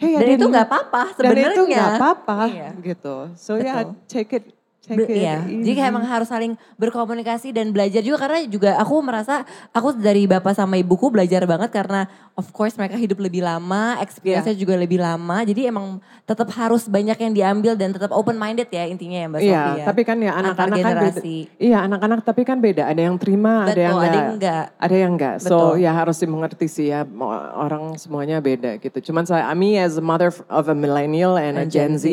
Hey, 0.02 0.18
I 0.18 0.26
Dan 0.26 0.28
itu 0.34 0.46
nggak 0.50 0.66
apa-apa 0.66 1.02
Dan 1.14 1.30
itu 1.38 1.46
sebenarnya. 1.46 1.62
nggak 1.70 1.90
apa-apa 1.94 2.38
Iya. 2.50 2.70
gitu. 2.82 3.16
So 3.38 3.54
yeah, 3.54 3.86
Betul. 3.86 3.94
take 4.10 4.30
it 4.32 4.44
Take 4.44 4.50
it 4.50 4.61
iya. 4.90 5.46
Jadi 5.46 5.72
kayak 5.78 5.94
emang 5.94 6.02
harus 6.02 6.26
saling 6.26 6.58
berkomunikasi 6.74 7.54
dan 7.54 7.70
belajar 7.70 8.02
juga 8.02 8.18
karena 8.26 8.42
juga 8.50 8.74
aku 8.82 8.98
merasa 8.98 9.46
aku 9.70 9.94
dari 9.94 10.26
bapak 10.26 10.58
sama 10.58 10.74
ibuku 10.74 11.06
belajar 11.06 11.46
banget 11.46 11.70
karena 11.70 12.10
of 12.34 12.50
course 12.50 12.74
mereka 12.74 12.98
hidup 12.98 13.22
lebih 13.22 13.46
lama, 13.46 14.02
experience-nya 14.02 14.58
juga 14.58 14.74
lebih 14.74 14.98
lama. 14.98 15.46
Jadi 15.46 15.70
emang 15.70 16.02
tetap 16.26 16.50
harus 16.58 16.90
banyak 16.90 17.14
yang 17.14 17.32
diambil 17.32 17.78
dan 17.78 17.94
tetap 17.94 18.10
open 18.10 18.34
minded 18.34 18.66
ya 18.74 18.90
intinya 18.90 19.18
ya 19.22 19.26
Mbak 19.30 19.40
Iya, 19.40 19.62
Sofi 19.62 19.78
ya. 19.78 19.84
tapi 19.86 20.00
kan 20.02 20.16
ya 20.18 20.32
anak-anak 20.34 20.76
kan 20.82 20.94
beda. 20.98 21.20
Iya, 21.62 21.78
anak-anak 21.86 22.18
tapi 22.26 22.42
kan 22.42 22.58
beda. 22.58 22.82
Ada 22.90 23.00
yang 23.06 23.16
terima, 23.22 23.62
ada 23.62 23.70
Betul, 23.70 23.86
yang 23.86 23.94
ada 23.94 24.02
enggak. 24.02 24.18
yang 24.18 24.30
enggak. 24.34 24.64
Ada 24.82 24.94
yang 24.98 25.12
enggak. 25.14 25.36
So 25.38 25.46
Betul. 25.46 25.70
ya 25.78 25.90
harus 25.94 26.16
dimengerti 26.18 26.66
sih 26.66 26.86
ya. 26.90 27.06
Orang 27.54 27.94
semuanya 28.02 28.42
beda 28.42 28.82
gitu. 28.82 28.98
Cuman 29.12 29.30
saya, 29.30 29.46
me 29.54 29.78
as 29.78 29.94
a 29.94 30.02
mother 30.02 30.34
of 30.50 30.66
a 30.66 30.74
millennial 30.74 31.38
and 31.38 31.54
a 31.54 31.62
And 31.62 31.70
Gen 31.70 31.94
Gen 31.94 32.02
Z, 32.02 32.02
Z. 32.02 32.08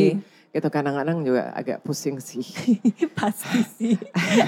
gitu 0.49 0.65
kadang-kadang 0.67 1.21
juga 1.21 1.53
agak 1.53 1.77
pusing 1.79 2.17
sih. 2.17 2.41
Pasti 3.17 3.61
sih. 3.71 3.93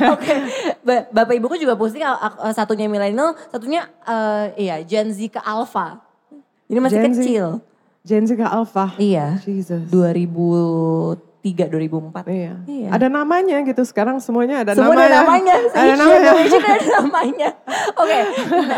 Oke, 0.08 0.34
Ba- 0.82 1.06
Bapak 1.08 1.34
Ibuku 1.34 1.56
juga 1.56 1.78
pusing 1.78 2.02
ak- 2.02 2.42
satunya 2.52 2.86
milenial, 2.86 3.38
satunya 3.48 3.86
eh, 4.04 4.46
iya 4.60 4.76
Gen 4.82 5.10
Z 5.10 5.30
ke 5.30 5.38
Alpha. 5.38 6.02
Ini 6.66 6.80
masih 6.80 6.98
Gen 6.98 7.14
Z. 7.14 7.18
kecil. 7.20 7.46
Gen 8.02 8.26
Z 8.26 8.34
ke 8.34 8.42
Alpha. 8.42 8.98
Iya. 8.98 9.38
Jesus. 9.46 9.86
2003 9.94 11.70
2004. 11.70 12.26
Iya. 12.28 12.54
Iya. 12.66 12.90
Ada 12.90 13.08
namanya 13.08 13.62
gitu. 13.62 13.86
Sekarang 13.86 14.18
semuanya 14.18 14.66
ada 14.66 14.74
Semua 14.74 14.98
namanya. 14.98 15.06
ada 15.06 15.20
namanya. 15.22 15.56
Ada 15.70 15.94
namanya. 15.96 16.32
ada 16.34 16.74
namanya. 16.98 17.50
Oke, 17.94 18.20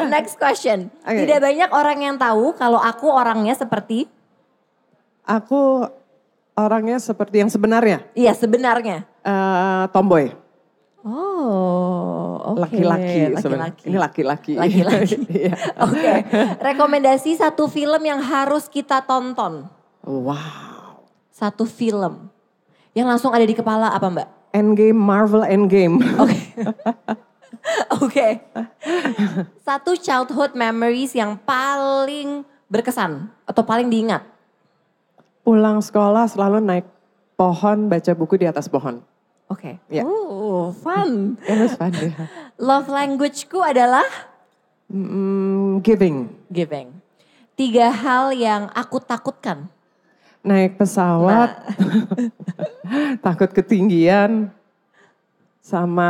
next 0.10 0.36
question. 0.36 0.92
Oke. 1.02 1.24
Tidak 1.24 1.40
banyak 1.40 1.70
orang 1.72 1.98
yang 2.02 2.16
tahu 2.18 2.52
kalau 2.54 2.78
aku 2.78 3.08
orangnya 3.08 3.56
seperti 3.56 4.12
Aku 5.24 5.88
orangnya 6.54 6.98
seperti 6.98 7.42
yang 7.42 7.50
sebenarnya. 7.50 8.06
iya 8.14 8.34
sebenarnya. 8.34 9.06
eh, 9.24 9.86
tomboy. 9.90 10.34
Oh, 11.04 12.56
oke. 12.56 12.64
Laki-laki. 12.64 13.36
Laki-laki. 13.36 13.84
Ini 13.92 13.98
laki-laki. 14.00 14.54
Laki-laki. 14.56 15.16
Iya. 15.44 15.54
Oke, 15.84 16.14
rekomendasi 16.64 17.36
satu 17.36 17.68
film 17.68 18.00
yang 18.02 18.24
harus 18.24 18.72
kita 18.72 19.04
tonton. 19.04 19.68
Wow. 20.00 21.04
Satu 21.28 21.68
film 21.68 22.32
yang 22.96 23.12
langsung 23.12 23.36
ada 23.36 23.44
di 23.44 23.52
kepala 23.52 23.92
apa 23.92 24.08
Mbak? 24.08 24.28
Endgame, 24.56 24.96
Marvel 24.96 25.44
Endgame. 25.44 26.00
Oke. 26.16 26.40
Oke. 28.04 28.28
Satu 29.60 30.00
childhood 30.00 30.56
memories 30.56 31.12
yang 31.12 31.36
paling 31.36 32.48
berkesan 32.70 33.28
atau 33.44 33.64
paling 33.66 33.92
diingat. 33.92 34.24
Pulang 35.44 35.84
sekolah 35.84 36.24
selalu 36.26 36.64
naik 36.64 36.88
pohon, 37.36 37.92
baca 37.92 38.12
buku 38.16 38.40
di 38.40 38.48
atas 38.48 38.72
pohon. 38.72 39.04
Oke. 39.52 39.76
Ya. 39.92 40.08
Oh, 40.08 40.72
fun. 40.72 41.36
It 41.52 41.60
was 41.60 41.76
fun 41.76 41.92
ya. 41.92 42.32
Love 42.56 42.88
languageku 42.88 43.60
adalah 43.60 44.08
Mm, 44.94 45.82
giving. 45.82 46.30
giving. 46.54 46.94
Tiga 47.56 47.90
hal 47.90 48.30
yang 48.32 48.70
aku 48.72 49.02
takutkan. 49.02 49.66
Naik 50.44 50.76
pesawat, 50.76 51.56
takut 53.26 53.50
ketinggian, 53.50 54.52
sama 55.64 56.10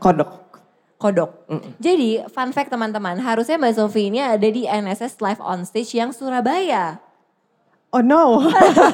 kodok. 0.00 0.40
Kodok. 0.96 1.30
Jadi 1.76 2.24
fun 2.32 2.50
fact 2.50 2.72
teman-teman, 2.72 3.20
harusnya 3.20 3.60
Mbak 3.60 3.74
Sofi 3.76 4.08
ini 4.08 4.24
ada 4.24 4.48
di 4.48 4.64
NSS 4.64 5.20
Live 5.20 5.42
on 5.44 5.68
Stage 5.68 5.92
yang 5.94 6.10
Surabaya. 6.10 7.03
Oh 7.94 8.02
no. 8.02 8.42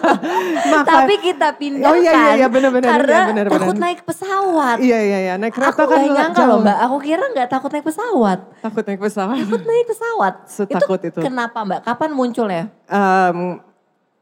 Maka, 0.72 0.84
Tapi 0.84 1.14
kita 1.18 1.56
pindahkan 1.56 1.88
Oh, 1.88 1.96
iya, 1.96 2.12
iya, 2.12 2.32
iya, 2.36 2.46
benar, 2.52 2.68
benar, 2.68 2.88
karena 2.92 3.16
iya, 3.16 3.22
benar, 3.32 3.44
takut 3.48 3.76
naik 3.80 4.00
pesawat. 4.04 4.76
Iya 4.76 4.98
iya 5.00 5.18
iya 5.24 5.34
naik 5.34 5.56
kereta 5.56 5.72
Aku 5.72 5.88
kan 5.88 5.98
gak 5.98 6.12
nyangka 6.12 6.42
loh 6.44 6.58
mbak, 6.60 6.76
aku 6.78 6.96
kira 7.00 7.24
gak 7.32 7.48
takut 7.48 7.70
naik 7.72 7.86
pesawat. 7.88 8.38
Takut 8.60 8.84
naik 8.84 9.00
pesawat. 9.00 9.36
Takut 9.40 9.62
naik 9.64 9.86
pesawat. 9.88 10.34
Setakut 10.60 11.00
itu. 11.00 11.16
Kenapa 11.18 11.64
mbak? 11.64 11.80
Kapan 11.80 12.10
munculnya? 12.12 12.68
Em, 12.84 13.56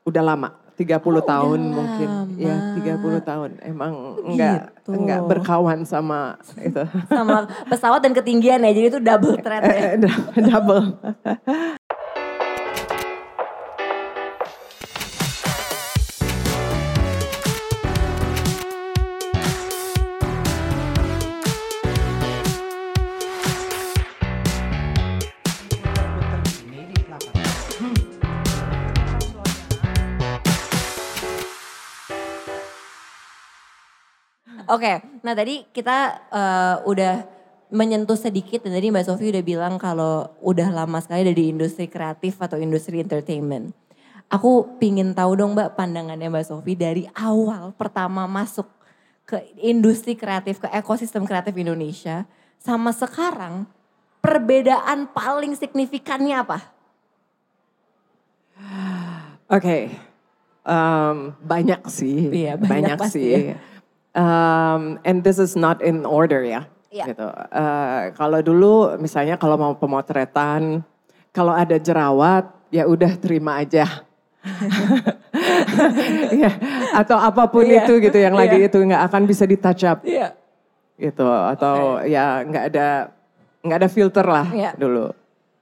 udah 0.06 0.22
lama. 0.24 0.50
30 0.78 0.94
Oh, 0.94 1.18
tahun 1.18 1.58
udah 1.58 1.74
mungkin. 1.74 2.08
lama. 2.08 2.38
Ya 2.38 2.54
30 2.78 3.18
tahun. 3.26 3.50
Emang 3.60 3.92
enggak 4.22 4.70
gitu. 4.78 4.94
enggak 4.94 5.20
berkawan 5.26 5.82
sama 5.82 6.38
itu. 6.62 6.86
Sama 7.10 7.50
pesawat 7.66 7.98
dan 7.98 8.14
ketinggian 8.14 8.62
ya, 8.62 8.70
jadi 8.70 8.86
itu 8.88 9.00
double 9.02 9.42
threat 9.42 9.62
ya. 9.66 9.74
Eh, 9.74 9.90
eh, 9.98 10.42
double. 10.46 10.82
Oke, 34.68 35.00
nah 35.24 35.32
tadi 35.32 35.64
kita 35.72 36.28
eh, 36.28 36.76
udah 36.84 37.24
menyentuh 37.72 38.16
sedikit 38.16 38.64
dan 38.64 38.76
tadi 38.76 38.92
Mbak 38.92 39.04
Sofi 39.08 39.32
udah 39.32 39.44
bilang 39.44 39.74
kalau 39.80 40.28
udah 40.44 40.68
lama 40.72 41.00
sekali 41.00 41.24
ada 41.24 41.34
di 41.36 41.52
industri 41.52 41.88
kreatif 41.88 42.36
atau 42.40 42.60
industri 42.60 43.00
entertainment. 43.00 43.72
Aku 44.28 44.76
pingin 44.76 45.16
tahu 45.16 45.40
dong 45.40 45.56
Mbak 45.56 45.72
pandangannya 45.72 46.28
Mbak 46.28 46.46
Sofi 46.48 46.76
dari 46.76 47.08
awal 47.16 47.72
pertama 47.76 48.28
masuk 48.28 48.68
ke 49.28 49.40
industri 49.60 50.16
kreatif, 50.16 50.60
ke 50.60 50.68
ekosistem 50.72 51.24
kreatif 51.24 51.52
Indonesia 51.56 52.28
sama 52.60 52.92
sekarang 52.92 53.68
perbedaan 54.20 55.08
paling 55.12 55.56
signifikannya 55.56 56.44
apa? 56.44 56.58
Oke. 59.48 59.92
Em, 60.68 61.16
banyak 61.40 61.80
sih. 61.88 62.44
Iya, 62.44 62.60
banyak 62.60 63.00
pasti 63.00 63.20
sih. 63.24 63.56
Em, 64.12 64.96
and 65.04 65.20
this 65.22 65.36
is 65.38 65.54
not 65.54 65.78
in 65.84 66.02
order 66.08 66.40
ya. 66.42 66.64
Iya. 66.88 67.12
Gitu. 67.12 67.28
Eh, 67.28 68.02
kalau 68.16 68.40
dulu 68.40 68.96
misalnya 68.96 69.36
kalau 69.36 69.60
mau 69.60 69.72
pemotretan, 69.76 70.80
kalau 71.30 71.52
ada 71.52 71.76
jerawat 71.76 72.48
ya 72.72 72.88
udah 72.88 73.12
terima 73.20 73.60
aja. 73.60 73.84
Iya, 76.32 76.50
atau 76.94 77.18
apa 77.18 77.46
pun 77.50 77.64
Iya, 77.66 77.84
itu 77.84 78.00
gitu 78.00 78.18
yang 78.18 78.34
lagi 78.34 78.58
iya. 78.64 78.68
itu 78.70 78.78
nggak 78.80 79.02
akan 79.10 79.22
bisa 79.28 79.44
di 79.44 79.56
touch 79.60 79.84
up 79.84 80.02
Iya. 80.02 80.32
gitu 80.98 81.26
atau 81.26 82.02
ya 82.02 82.42
nggak 82.42 82.64
ada 82.74 82.88
nggak 83.62 83.78
ada 83.84 83.88
filter 83.90 84.26
lah 84.26 84.46
Iya. 84.50 84.72
dulu 84.74 85.12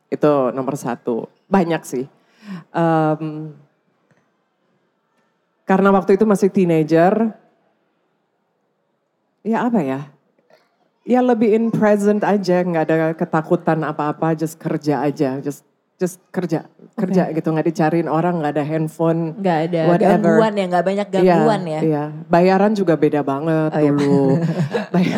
itu 0.09 0.33
nomor 0.55 0.75
satu 0.79 1.27
banyak 1.51 1.83
sih 1.85 2.05
Em, 2.71 3.53
karena 5.67 5.89
waktu 5.91 6.15
itu 6.15 6.25
masih 6.25 6.49
teenager 6.49 7.35
ya 9.47 9.63
apa 9.63 9.79
ya 9.79 10.01
ya 11.03 11.23
lebih 11.23 11.49
in 11.49 11.65
present 11.71 12.21
aja 12.21 12.61
nggak 12.61 12.85
ada 12.85 12.97
ketakutan 13.15 13.79
apa-apa 13.81 14.35
just 14.35 14.59
kerja 14.59 15.01
aja 15.01 15.39
just 15.39 15.63
just 15.97 16.19
kerja 16.29 16.67
kerja 16.93 17.31
gitu 17.31 17.47
nggak 17.47 17.67
dicariin 17.67 18.05
orang 18.05 18.43
nggak 18.43 18.53
ada 18.53 18.65
handphone 18.65 19.33
Nggak 19.37 19.59
ada 19.65 19.81
whatever. 19.87 20.29
gangguan 20.29 20.53
ya, 20.53 20.65
nggak 20.67 20.85
banyak 20.85 21.07
gangguan 21.11 21.61
Iya, 21.63 21.71
ya. 21.71 21.81
Iya, 21.81 22.05
bayaran 22.27 22.73
juga 22.73 22.95
beda 22.97 23.21
banget 23.21 23.71
Oh, 23.71 23.79
iya. 23.79 23.91
dulu. 23.93 24.21
Bay- 24.93 25.15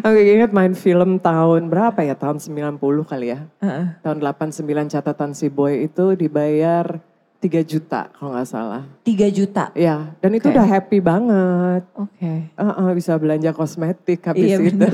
Aku 0.00 0.14
ingat 0.16 0.50
main 0.50 0.74
film 0.74 1.18
tahun 1.18 1.66
berapa 1.66 1.98
ya? 2.00 2.14
Tahun 2.14 2.38
90 2.38 2.78
kali 3.02 3.26
ya. 3.28 3.46
Heeh. 3.58 3.86
Tahun 4.00 4.18
89 4.18 4.62
catatan 4.88 5.30
si 5.32 5.46
boy 5.48 5.84
itu 5.84 6.14
dibayar 6.14 7.02
3 7.36 7.62
juta 7.62 8.08
kalau 8.16 8.32
nggak 8.32 8.48
salah. 8.48 8.82
3 9.04 9.28
juta. 9.28 9.68
Ya, 9.76 10.16
dan 10.18 10.30
itu 10.32 10.48
Oke. 10.48 10.54
udah 10.56 10.66
happy 10.66 10.98
banget. 11.04 11.82
Oke. 11.92 12.32
Eh, 12.48 12.62
eh, 12.64 12.90
bisa 12.96 13.12
belanja 13.20 13.52
kosmetik 13.52 14.24
habis 14.24 14.56
Iya, 14.56 14.56
itu. 14.60 14.88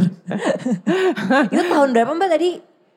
itu 1.54 1.62
tahun 1.70 1.88
berapa 1.94 2.10
mbak 2.12 2.28
tadi? 2.28 2.50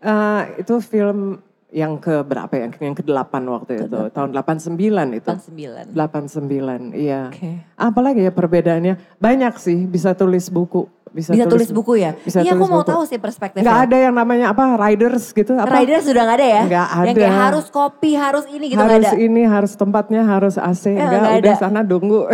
Eh, 0.06 0.42
itu 0.66 0.74
film 0.82 1.40
yang 1.76 2.00
ke 2.00 2.24
berapa 2.24 2.54
ya? 2.56 2.68
Yang 2.80 2.96
ke 3.02 3.04
8 3.04 3.46
waktu 3.52 3.72
itu. 3.86 4.00
Tahun 4.10 4.30
89 4.32 5.20
itu. 5.20 5.30
Tahun 5.30 5.42
9. 5.44 5.94
89, 5.94 6.96
iya. 6.96 7.30
Oke. 7.30 7.52
Apalagi 7.76 8.26
ya 8.26 8.32
perbedaannya? 8.32 9.20
Banyak 9.20 9.60
sih, 9.60 9.84
bisa 9.86 10.16
tulis 10.16 10.48
buku. 10.50 10.88
Bisa, 11.16 11.32
Bisa 11.32 11.48
tulis 11.48 11.72
buku 11.72 11.96
ya? 11.96 12.12
Bisa 12.20 12.44
iya 12.44 12.52
aku 12.52 12.60
tulis 12.60 12.76
mau 12.76 12.84
buku. 12.84 12.92
tahu 12.92 13.02
sih 13.08 13.16
perspektifnya. 13.16 13.64
Nggak 13.64 13.80
ada 13.88 13.98
yang 14.04 14.12
namanya 14.14 14.46
apa, 14.52 14.76
riders 14.76 15.32
gitu? 15.32 15.56
Apa? 15.56 15.80
Rider 15.80 16.04
sudah 16.04 16.22
nggak 16.28 16.38
ada 16.38 16.48
ya? 16.48 16.64
Yang 16.68 16.88
ada. 16.92 17.12
kayak 17.16 17.36
harus 17.40 17.66
kopi, 17.72 18.12
harus 18.14 18.44
ini 18.52 18.66
gitu 18.68 18.80
harus 18.84 19.00
ada? 19.00 19.12
ini, 19.16 19.42
harus 19.48 19.72
tempatnya, 19.74 20.28
harus 20.28 20.60
AC. 20.60 20.92
Ya, 20.92 21.08
Enggak, 21.08 21.22
nggak 21.24 21.36
udah 21.40 21.54
ada. 21.56 21.62
sana 21.64 21.80
tunggu. 21.82 22.22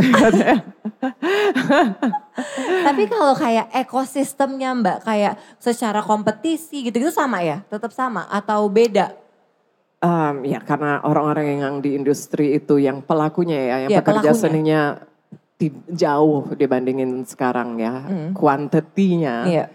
Tapi 2.82 3.04
kalau 3.06 3.34
kayak 3.36 3.70
ekosistemnya 3.76 4.74
mbak, 4.74 4.98
kayak 5.06 5.34
secara 5.58 6.02
kompetisi 6.02 6.82
gitu-gitu 6.82 7.14
sama 7.14 7.46
ya? 7.46 7.62
Tetap 7.68 7.94
sama 7.94 8.26
atau 8.28 8.66
beda? 8.66 9.14
Em, 10.02 10.42
ya 10.50 10.58
karena 10.58 10.98
orang-orang 11.06 11.62
yang 11.62 11.76
di 11.78 11.94
industri 11.94 12.58
itu 12.58 12.82
yang 12.82 13.06
pelakunya 13.06 13.58
ya, 13.62 13.76
yang 13.86 13.92
Iya, 13.94 14.00
pekerja 14.02 14.34
pelakunya. 14.34 14.42
seninya 14.42 14.82
jauh 15.88 16.50
dibandingin 16.56 17.22
sekarang 17.22 17.78
ya, 17.78 18.08
kuantitinya. 18.32 19.46
Iya. 19.46 19.66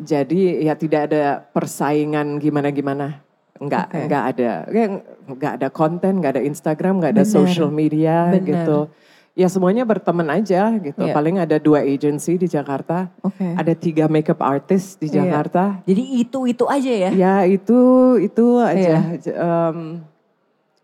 Jadi 0.00 0.64
ya 0.64 0.72
tidak 0.72 1.12
ada 1.12 1.44
persaingan 1.52 2.40
gimana-gimana. 2.40 3.20
Enggak, 3.60 3.92
Oke. 3.92 3.98
enggak 4.08 4.24
ada. 4.32 4.50
Ya, 4.72 4.84
Enggak 5.28 5.52
ada 5.60 5.68
konten, 5.68 6.12
enggak 6.18 6.40
ada 6.40 6.42
Instagram, 6.42 6.98
enggak 6.98 7.12
ada 7.12 7.24
social 7.28 7.68
media 7.68 8.32
Benar. 8.32 8.46
gitu. 8.48 8.78
Ya 9.36 9.46
semuanya 9.46 9.84
berteman 9.84 10.26
aja 10.26 10.74
gitu. 10.80 11.04
Iya. 11.06 11.14
Paling 11.14 11.36
ada 11.38 11.56
dua 11.60 11.84
agency 11.84 12.34
di 12.34 12.48
Jakarta. 12.48 13.12
Oke. 13.20 13.44
Ada 13.54 13.76
tiga 13.76 14.08
makeup 14.08 14.40
artist 14.40 14.98
di 14.98 15.06
Iya. 15.06 15.22
Jakarta. 15.22 15.84
Jadi 15.84 16.02
itu-itu 16.18 16.64
aja 16.66 16.92
ya? 16.92 17.10
Ya 17.12 17.34
itu 17.44 17.78
itu 18.18 18.58
aja. 18.58 18.96
Iya. 18.96 19.00
J- 19.20 19.36
em, 19.36 19.78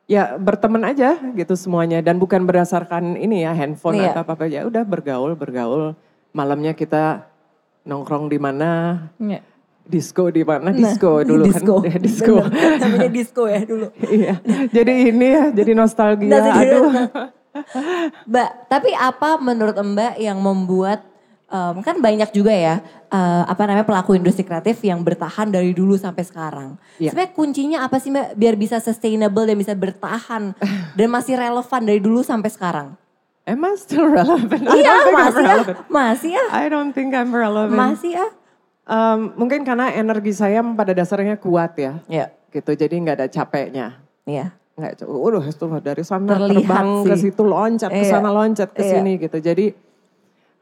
ya 0.06 0.38
berteman 0.38 0.86
aja 0.86 1.18
gitu 1.34 1.58
semuanya 1.58 1.98
dan 1.98 2.16
bukan 2.16 2.46
berdasarkan 2.46 3.18
ini 3.18 3.42
ya 3.42 3.50
handphone 3.52 3.98
Iya. 3.98 4.14
atau 4.14 4.22
apa 4.22 4.32
apa 4.38 4.44
ya 4.46 4.62
udah 4.64 4.82
bergaul 4.86 5.34
bergaul. 5.34 5.98
Malamnya 6.30 6.72
kita 6.72 7.26
nongkrong 7.82 8.30
di 8.30 8.38
mana, 8.38 9.02
Iya. 9.16 9.40
disco 9.82 10.30
di 10.30 10.42
mana, 10.42 10.70
disco 10.70 11.22
dulu 11.22 11.46
disco. 11.46 11.74
kan, 11.82 11.90
ya, 11.90 11.98
disco. 11.98 12.34
Namanya 12.44 13.10
disco 13.10 13.42
ya 13.46 13.60
dulu. 13.62 13.86
Iya. 14.20 14.34
Jadi 14.70 14.92
ini 15.10 15.26
ya, 15.26 15.44
jadi 15.50 15.72
nostalgia. 15.74 16.28
Nah, 16.28 16.54
Aduh. 16.60 16.84
Mbak, 18.28 18.50
tapi 18.68 18.90
apa 18.92 19.40
menurut 19.40 19.72
Mbak 19.74 20.20
yang 20.20 20.38
membuat 20.38 21.02
em, 21.46 21.76
kan 21.80 21.96
banyak 21.98 22.30
juga 22.30 22.50
ya 22.50 22.82
eh, 23.06 23.42
apa 23.46 23.62
namanya 23.64 23.86
pelaku 23.86 24.18
industri 24.18 24.42
kreatif 24.42 24.82
yang 24.82 25.00
bertahan 25.00 25.46
dari 25.48 25.70
dulu 25.70 25.94
sampai 25.94 26.26
sekarang. 26.26 26.74
Iya. 26.98 27.14
Sebenarnya 27.14 27.32
kuncinya 27.32 27.78
apa 27.86 27.96
sih 27.98 28.10
Mbak 28.10 28.34
biar 28.34 28.54
bisa 28.54 28.76
sustainable 28.78 29.46
dan 29.46 29.56
bisa 29.56 29.72
bertahan 29.72 30.54
dan 30.98 31.08
masih 31.08 31.38
relevan 31.38 31.82
dari 31.86 32.00
dulu 32.02 32.20
sampai 32.20 32.50
sekarang? 32.50 32.88
Am 33.46 33.62
I 33.62 33.78
still 33.78 34.10
relevant? 34.10 34.66
I 34.66 34.82
Iya, 34.82 34.94
masih 35.14 35.44
ya. 35.46 35.56
Masih 35.86 36.30
ya. 36.34 36.44
I 36.50 36.66
don't 36.66 36.90
think 36.90 37.14
I'm 37.14 37.30
relevant. 37.30 37.78
Masih 37.78 38.18
ya. 38.18 38.26
Em, 38.86 39.30
mungkin 39.38 39.62
karena 39.62 39.94
energi 39.94 40.34
saya 40.34 40.66
pada 40.74 40.90
dasarnya 40.90 41.38
kuat 41.38 41.78
ya. 41.78 42.02
Iya. 42.10 42.34
Gitu, 42.50 42.74
jadi 42.74 42.90
nggak 42.90 43.16
ada 43.22 43.28
capeknya. 43.30 44.02
Iya. 44.26 44.50
nggak 44.76 45.08
udah 45.08 45.40
itu 45.40 45.64
dari 45.80 46.04
sana 46.04 46.36
Terlihat 46.36 46.68
terbang 46.68 46.88
ke 47.08 47.16
situ 47.16 47.42
loncat 47.48 47.88
ke 47.88 48.04
Iya. 48.04 48.12
sana 48.12 48.28
loncat 48.28 48.68
ke 48.76 48.84
Iya. 48.84 48.92
sini 49.00 49.16
gitu 49.16 49.40
jadi 49.40 49.72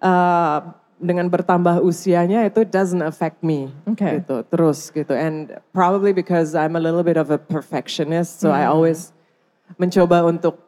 eh, 0.04 0.58
dengan 1.00 1.26
bertambah 1.26 1.80
usianya 1.80 2.46
itu 2.46 2.62
doesn't 2.64 3.02
affect 3.02 3.42
me 3.42 3.68
Oke. 3.84 4.20
gitu 4.22 4.44
terus 4.46 4.88
gitu 4.88 5.10
and 5.12 5.52
probably 5.74 6.12
because 6.12 6.54
I'm 6.54 6.76
a 6.76 6.82
little 6.82 7.02
bit 7.02 7.16
of 7.16 7.28
a 7.28 7.36
perfectionist 7.36 8.38
so 8.40 8.52
Hmm. 8.52 8.60
I 8.60 8.64
always 8.68 9.10
mencoba 9.76 10.22
untuk 10.22 10.60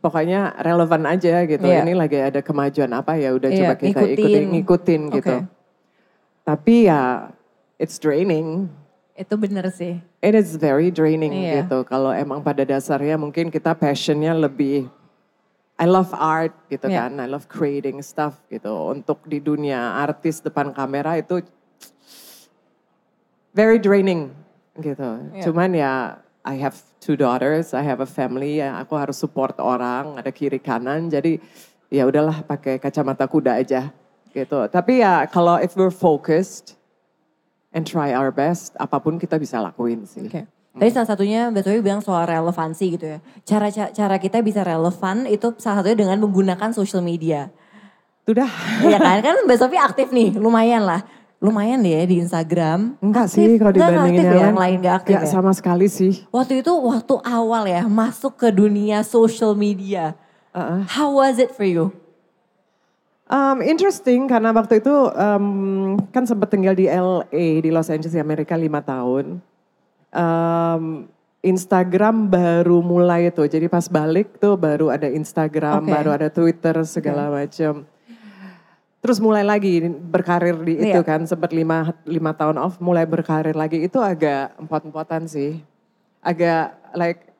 pokoknya 0.00 0.54
relevan 0.60 1.04
aja 1.04 1.44
gitu 1.44 1.66
Iya. 1.66 1.84
ini 1.84 1.92
lagi 1.92 2.16
ada 2.16 2.40
kemajuan 2.40 2.88
apa 2.94 3.20
ya 3.20 3.36
udah 3.36 3.50
Iya, 3.50 3.58
coba 3.60 3.74
kita 3.76 4.00
ngikutin. 4.00 4.16
ikutin 4.16 4.44
ngikutin 4.54 5.00
gitu 5.18 5.34
Oke. 5.44 5.48
tapi 6.40 6.74
ya 6.88 7.28
it's 7.76 7.96
draining 7.96 8.68
Itu 9.12 9.36
bener 9.36 9.68
sih. 9.68 10.00
It 10.24 10.32
is 10.32 10.56
very 10.56 10.88
draining 10.88 11.28
Iya. 11.36 11.68
gitu. 11.68 11.84
Kalau 11.84 12.08
emang 12.08 12.40
pada 12.40 12.64
dasarnya 12.64 13.20
mungkin 13.20 13.52
kita 13.52 13.76
passionnya 13.76 14.32
lebih, 14.32 14.88
I 15.80 15.88
love 15.88 16.12
art 16.12 16.52
gitu 16.68 16.92
Iya. 16.92 17.08
kan, 17.08 17.24
I 17.24 17.26
love 17.26 17.48
creating 17.48 18.04
stuff 18.04 18.36
gitu. 18.52 18.92
Untuk 18.92 19.24
di 19.24 19.40
dunia 19.40 19.96
artis 19.96 20.44
depan 20.44 20.76
kamera 20.76 21.16
itu 21.16 21.40
very 23.56 23.80
draining 23.80 24.28
gitu. 24.76 25.24
Iya. 25.32 25.42
Cuman 25.48 25.70
ya 25.72 26.20
I 26.44 26.60
have 26.60 26.76
two 27.00 27.16
daughters, 27.16 27.72
I 27.72 27.80
have 27.80 28.04
a 28.04 28.08
family, 28.08 28.60
ya 28.60 28.76
aku 28.76 28.96
harus 28.96 29.16
support 29.16 29.56
orang, 29.56 30.20
ada 30.20 30.28
kiri 30.28 30.60
kanan. 30.60 31.08
Jadi 31.08 31.40
ya 31.88 32.04
udahlah 32.04 32.44
pakai 32.44 32.76
kacamata 32.76 33.24
kuda 33.24 33.56
aja 33.56 33.88
gitu. 34.36 34.60
Tapi 34.68 35.00
ya 35.00 35.24
kalau 35.32 35.56
if 35.56 35.74
we're 35.80 35.92
focused 35.92 36.76
and 37.72 37.88
try 37.88 38.12
our 38.12 38.28
best, 38.28 38.76
apa 38.76 39.00
pun 39.00 39.16
kita 39.16 39.40
bisa 39.40 39.56
lakuin 39.64 40.04
sih. 40.04 40.28
Oke. 40.28 40.44
Tadi 40.70 40.90
salah 40.94 41.08
satunya 41.10 41.50
Sofi 41.50 41.82
bilang 41.82 41.98
soal 41.98 42.30
relevansi 42.30 42.94
gitu 42.94 43.06
ya. 43.16 43.18
Cara 43.42 43.66
cara 43.70 44.16
kita 44.22 44.38
bisa 44.38 44.62
relevan 44.62 45.26
itu 45.26 45.50
salah 45.58 45.82
satunya 45.82 45.98
dengan 46.06 46.22
menggunakan 46.22 46.70
social 46.70 47.02
media. 47.02 47.50
Sudah. 48.22 48.46
Iya 48.86 49.02
kan? 49.02 49.18
Kan 49.18 49.36
Mbak 49.50 49.58
Sofi 49.58 49.74
aktif 49.74 50.14
nih, 50.14 50.38
lumayan 50.38 50.86
lah. 50.86 51.02
Lumayan 51.40 51.80
deh 51.80 52.04
di 52.04 52.20
Instagram. 52.20 53.00
Enggak 53.00 53.32
Aktif. 53.32 53.40
sih 53.40 53.56
kalau 53.56 53.72
dibandingin 53.72 54.20
aktif 54.20 54.28
ya, 54.28 54.42
yang 54.44 54.58
lain 54.60 54.76
gak 54.84 54.96
aktif 55.00 55.14
Nggak 55.16 55.24
ya? 55.24 55.32
sama 55.32 55.52
sekali 55.56 55.86
sih. 55.88 56.12
Waktu 56.28 56.60
itu 56.60 56.72
waktu 56.76 57.14
awal 57.24 57.64
ya 57.64 57.82
masuk 57.88 58.36
ke 58.36 58.52
dunia 58.52 59.00
social 59.00 59.56
media. 59.56 60.12
Uh-uh. 60.52 60.84
How 60.84 61.08
was 61.16 61.40
it 61.40 61.56
for 61.56 61.64
you? 61.64 61.96
Um, 63.30 63.64
interesting 63.64 64.28
karena 64.28 64.52
waktu 64.52 64.84
itu 64.84 64.92
um, 64.92 65.96
kan 66.12 66.28
sempat 66.28 66.52
tinggal 66.52 66.76
di 66.76 66.90
LA 66.90 67.64
di 67.64 67.70
Los 67.72 67.88
Angeles 67.88 68.12
di 68.12 68.20
Amerika 68.20 68.52
lima 68.58 68.84
tahun. 68.84 69.40
Um, 70.10 71.06
Instagram 71.40 72.28
baru 72.28 72.84
mulai 72.84 73.32
tuh, 73.32 73.48
jadi 73.48 73.64
pas 73.64 73.88
balik 73.88 74.36
tuh 74.36 74.60
baru 74.60 74.92
ada 74.92 75.08
Instagram, 75.08 75.88
Oke. 75.88 75.92
baru 75.96 76.10
ada 76.12 76.28
Twitter 76.28 76.76
segala 76.84 77.32
macam. 77.32 77.88
Terus 79.00 79.16
mulai 79.16 79.40
lagi 79.40 79.80
berkarir 79.88 80.60
di 80.60 80.76
itu 80.76 81.00
Iya. 81.00 81.00
kan, 81.00 81.24
sempat 81.24 81.56
lima, 81.56 81.96
lima 82.04 82.36
tahun 82.36 82.60
off, 82.60 82.76
mulai 82.76 83.08
berkarir 83.08 83.56
lagi 83.56 83.80
itu 83.80 83.96
agak 83.96 84.52
empot-empotan 84.60 85.24
sih, 85.24 85.64
agak 86.20 86.76
like 86.92 87.32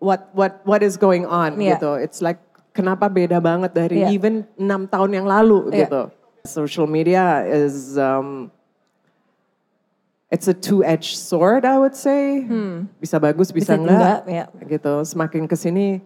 what 0.00 0.32
what 0.32 0.64
what 0.64 0.80
is 0.80 0.96
going 0.96 1.28
on 1.28 1.60
Iya. 1.60 1.76
gitu. 1.76 2.00
It's 2.00 2.24
like 2.24 2.40
kenapa 2.72 3.12
beda 3.12 3.36
banget 3.44 3.76
dari 3.76 4.00
Iya. 4.00 4.16
even 4.16 4.48
enam 4.56 4.88
tahun 4.88 5.12
yang 5.20 5.26
lalu 5.28 5.68
Iya. 5.68 5.84
gitu. 5.84 6.02
Social 6.48 6.88
media 6.88 7.44
is 7.44 8.00
um, 8.00 8.48
it's 10.32 10.48
a 10.48 10.56
two-edged 10.56 11.14
sword, 11.14 11.62
I 11.62 11.76
would 11.76 11.92
say. 11.92 12.48
Bisa 12.96 13.20
bagus, 13.20 13.52
bisa, 13.52 13.76
Hmm. 13.76 13.84
Bisa 13.84 13.92
enggak. 13.92 14.00
enggak, 14.00 14.20
ya. 14.26 14.44
Gitu. 14.66 14.94
Semakin 15.04 15.44
ke 15.44 15.54
sini, 15.54 16.00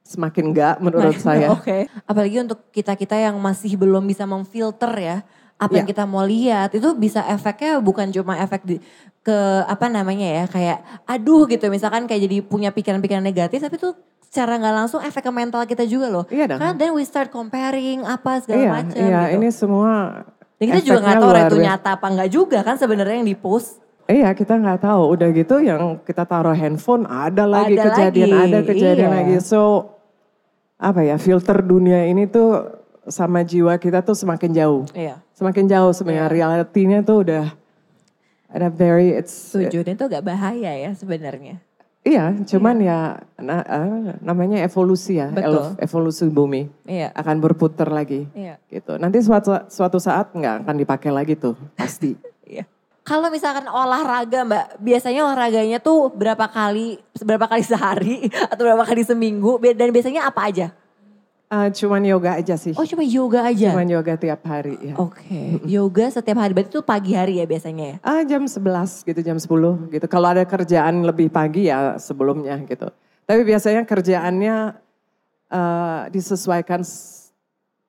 semakin 0.00 0.54
enggak 0.54 0.78
menurut 0.78 1.18
saya. 1.18 1.50
Oke. 1.58 1.90
Apalagi 2.04 2.38
untuk 2.40 2.70
kita-kita 2.70 3.18
yang 3.18 3.34
masih 3.36 3.74
belum 3.74 4.06
bisa 4.06 4.22
memfilter 4.22 4.92
ya. 4.94 5.18
Apa 5.56 5.72
yang 5.74 5.88
Iya. 5.88 5.92
kita 5.96 6.04
mau 6.04 6.20
lihat 6.20 6.70
itu 6.70 6.92
bisa 6.94 7.24
efeknya 7.26 7.80
bukan 7.80 8.12
cuma 8.12 8.36
efek 8.36 8.60
di, 8.62 8.76
ke 9.24 9.38
apa 9.64 9.88
namanya 9.88 10.28
ya 10.28 10.44
kayak 10.46 10.78
aduh 11.02 11.48
gitu 11.48 11.66
misalkan 11.66 12.04
kayak 12.04 12.22
jadi 12.22 12.36
punya 12.44 12.68
pikiran-pikiran 12.70 13.24
negatif 13.24 13.58
tapi 13.58 13.74
tuh 13.74 13.96
secara 14.20 14.54
nggak 14.54 14.76
langsung 14.76 15.00
efek 15.00 15.24
ke 15.24 15.32
mental 15.32 15.64
kita 15.64 15.88
juga 15.88 16.12
loh. 16.12 16.28
Iya 16.28 16.44
dong. 16.46 16.60
Karena 16.60 16.76
then 16.76 16.92
we 16.92 17.02
start 17.02 17.32
comparing 17.32 18.04
apa 18.04 18.44
segala 18.44 18.60
Iya, 18.60 18.68
macam 18.70 19.00
iya 19.00 19.20
gitu. 19.24 19.34
ini 19.34 19.48
semua 19.48 19.92
Dan 20.56 20.64
kita 20.72 20.80
juga 20.84 21.00
nggak 21.04 21.20
tahu 21.20 21.32
itu 21.36 21.56
nyata 21.60 21.90
apa 22.00 22.06
nggak 22.08 22.30
juga 22.32 22.58
kan 22.64 22.76
sebenarnya 22.80 23.20
yang 23.20 23.28
di 23.28 23.36
post. 23.36 23.84
Iya 24.06 24.32
kita 24.32 24.56
nggak 24.56 24.80
tahu. 24.86 25.02
Udah 25.12 25.28
gitu 25.34 25.60
yang 25.60 26.00
kita 26.00 26.24
taruh 26.24 26.56
handphone 26.56 27.04
ada 27.04 27.44
lagi 27.44 27.76
Ada 27.76 27.84
kejadian, 27.92 28.28
lagi, 28.32 28.42
ada 28.48 28.58
kejadian 28.64 29.10
iya. 29.12 29.16
lagi. 29.20 29.36
So 29.44 29.92
apa 30.80 31.04
ya 31.04 31.16
filter 31.20 31.60
dunia 31.60 32.08
ini 32.08 32.24
tuh 32.28 32.80
sama 33.10 33.42
jiwa 33.42 33.76
kita 33.76 34.00
tuh 34.00 34.16
semakin 34.16 34.50
jauh. 34.54 34.82
Iya. 34.96 35.20
Semakin 35.36 35.68
jauh 35.68 35.92
sebenarnya 35.92 36.32
realitinya 36.32 37.04
tuh 37.04 37.26
udah 37.26 37.44
ada 38.48 38.68
very 38.72 39.12
it's 39.12 39.52
Setuju 39.52 39.84
dan 39.84 40.00
itu 40.00 40.04
agak 40.08 40.24
bahaya 40.24 40.72
ya 40.72 40.90
sebenarnya. 40.96 41.60
Iya 42.06 42.30
cuman 42.46 42.76
ya 42.78 43.18
na- 43.36 43.66
ah, 43.66 44.14
namanya 44.22 44.62
evolusi 44.62 45.18
ya 45.18 45.26
Betul. 45.28 45.74
evolusi 45.76 46.30
bumi 46.30 46.70
Iya. 46.86 47.10
akan 47.12 47.42
berputar 47.42 47.90
lagi 47.90 48.30
Iya. 48.30 48.62
gitu. 48.70 48.94
Nanti 48.94 49.18
suatu 49.20 49.50
suatu 49.66 49.98
saat 49.98 50.30
nggak 50.30 50.62
akan 50.62 50.74
dipakai 50.78 51.10
lagi 51.10 51.34
tuh 51.34 51.58
pasti. 51.74 52.14
Iya. 52.46 52.62
Kalau 53.02 53.26
misalkan 53.26 53.66
olahraga 53.66 54.42
mbak, 54.42 54.78
biasanya 54.78 55.26
olahraganya 55.26 55.78
tuh 55.78 56.10
berapa 56.10 56.46
kali, 56.46 56.98
berapa 57.18 57.46
kali 57.46 57.62
sehari 57.62 58.16
atau 58.50 58.62
berapa 58.62 58.86
kali 58.86 59.02
seminggu 59.02 59.58
dan 59.74 59.90
biasanya 59.90 60.30
apa 60.30 60.46
aja? 60.46 60.70
Ah, 61.46 61.70
cuman 61.70 62.02
yoga 62.02 62.42
aja 62.42 62.58
sih. 62.58 62.74
Oh 62.74 62.82
cuma 62.82 63.06
yoga 63.06 63.46
aja? 63.46 63.70
Cuman 63.70 63.86
yoga 63.86 64.18
tiap 64.18 64.42
hari 64.42 64.74
ya. 64.82 64.94
Oke, 64.98 65.62
yoga 65.62 66.10
setiap 66.10 66.42
hari, 66.42 66.50
berarti 66.50 66.74
itu 66.74 66.82
pagi 66.82 67.14
hari 67.14 67.38
ya 67.38 67.46
biasanya 67.46 67.84
ya? 67.86 67.96
Ah 68.02 68.26
jam 68.26 68.42
11 68.50 69.06
gitu, 69.06 69.20
jam 69.22 69.38
10 69.38 69.46
gitu. 69.94 70.06
Kalau 70.10 70.26
ada 70.26 70.42
kerjaan 70.42 71.06
lebih 71.06 71.30
pagi 71.30 71.70
ya 71.70 72.02
sebelumnya 72.02 72.58
gitu. 72.66 72.90
Tapi 73.30 73.46
biasanya 73.46 73.86
kerjaannya 73.86 74.56
eh, 75.46 76.00
disesuaikan 76.10 76.82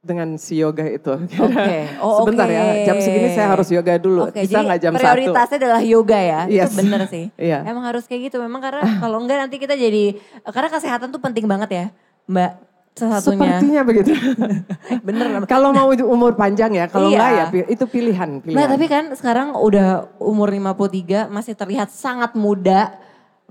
dengan 0.05 0.37
si 0.37 0.61
yoga 0.61 0.85
itu. 0.85 1.17
Oke, 1.49 1.77
oh 1.97 2.21
Sebentar 2.23 2.45
oke. 2.45 2.53
ya, 2.53 2.63
jam 2.87 2.97
segini 3.01 3.33
saya 3.33 3.57
harus 3.57 3.67
yoga 3.73 3.97
dulu. 3.97 4.29
Oke, 4.29 4.45
Bisa 4.45 4.61
nggak 4.61 4.79
jam 4.79 4.93
prioritasnya 4.93 5.57
adalah 5.65 5.81
yoga 5.81 6.19
ya, 6.21 6.39
Yes. 6.45 6.71
itu 6.71 6.85
bener 6.85 7.01
sih. 7.09 7.25
Iya. 7.49 7.65
Emang 7.65 7.83
harus 7.89 8.05
kayak 8.05 8.29
gitu, 8.31 8.37
memang 8.37 8.61
karena 8.61 8.85
kalau 9.01 9.17
enggak 9.17 9.41
nanti 9.41 9.57
kita 9.57 9.73
jadi, 9.73 10.15
karena 10.45 10.69
kesehatan 10.69 11.09
tuh 11.09 11.17
penting 11.17 11.49
banget 11.49 11.69
ya 11.73 11.85
mbak. 12.29 12.53
Satunya, 12.97 13.21
Sepertinya 13.21 13.81
begitu. 13.85 14.11
bener 15.07 15.25
Kalau 15.53 15.69
mau 15.69 15.93
umur 15.93 16.33
panjang 16.33 16.73
ya, 16.73 16.89
kalau 16.89 17.13
Iya. 17.13 17.17
enggak 17.21 17.31
ya 17.53 17.65
itu 17.69 17.85
pilihan. 17.85 18.41
pilihan. 18.41 18.57
Mbak 18.57 18.67
tapi 18.73 18.85
kan 18.89 19.05
sekarang 19.13 19.53
udah 19.53 20.09
umur 20.17 20.49
53 20.49 21.29
masih 21.29 21.53
terlihat 21.53 21.93
sangat 21.93 22.33
muda. 22.33 22.97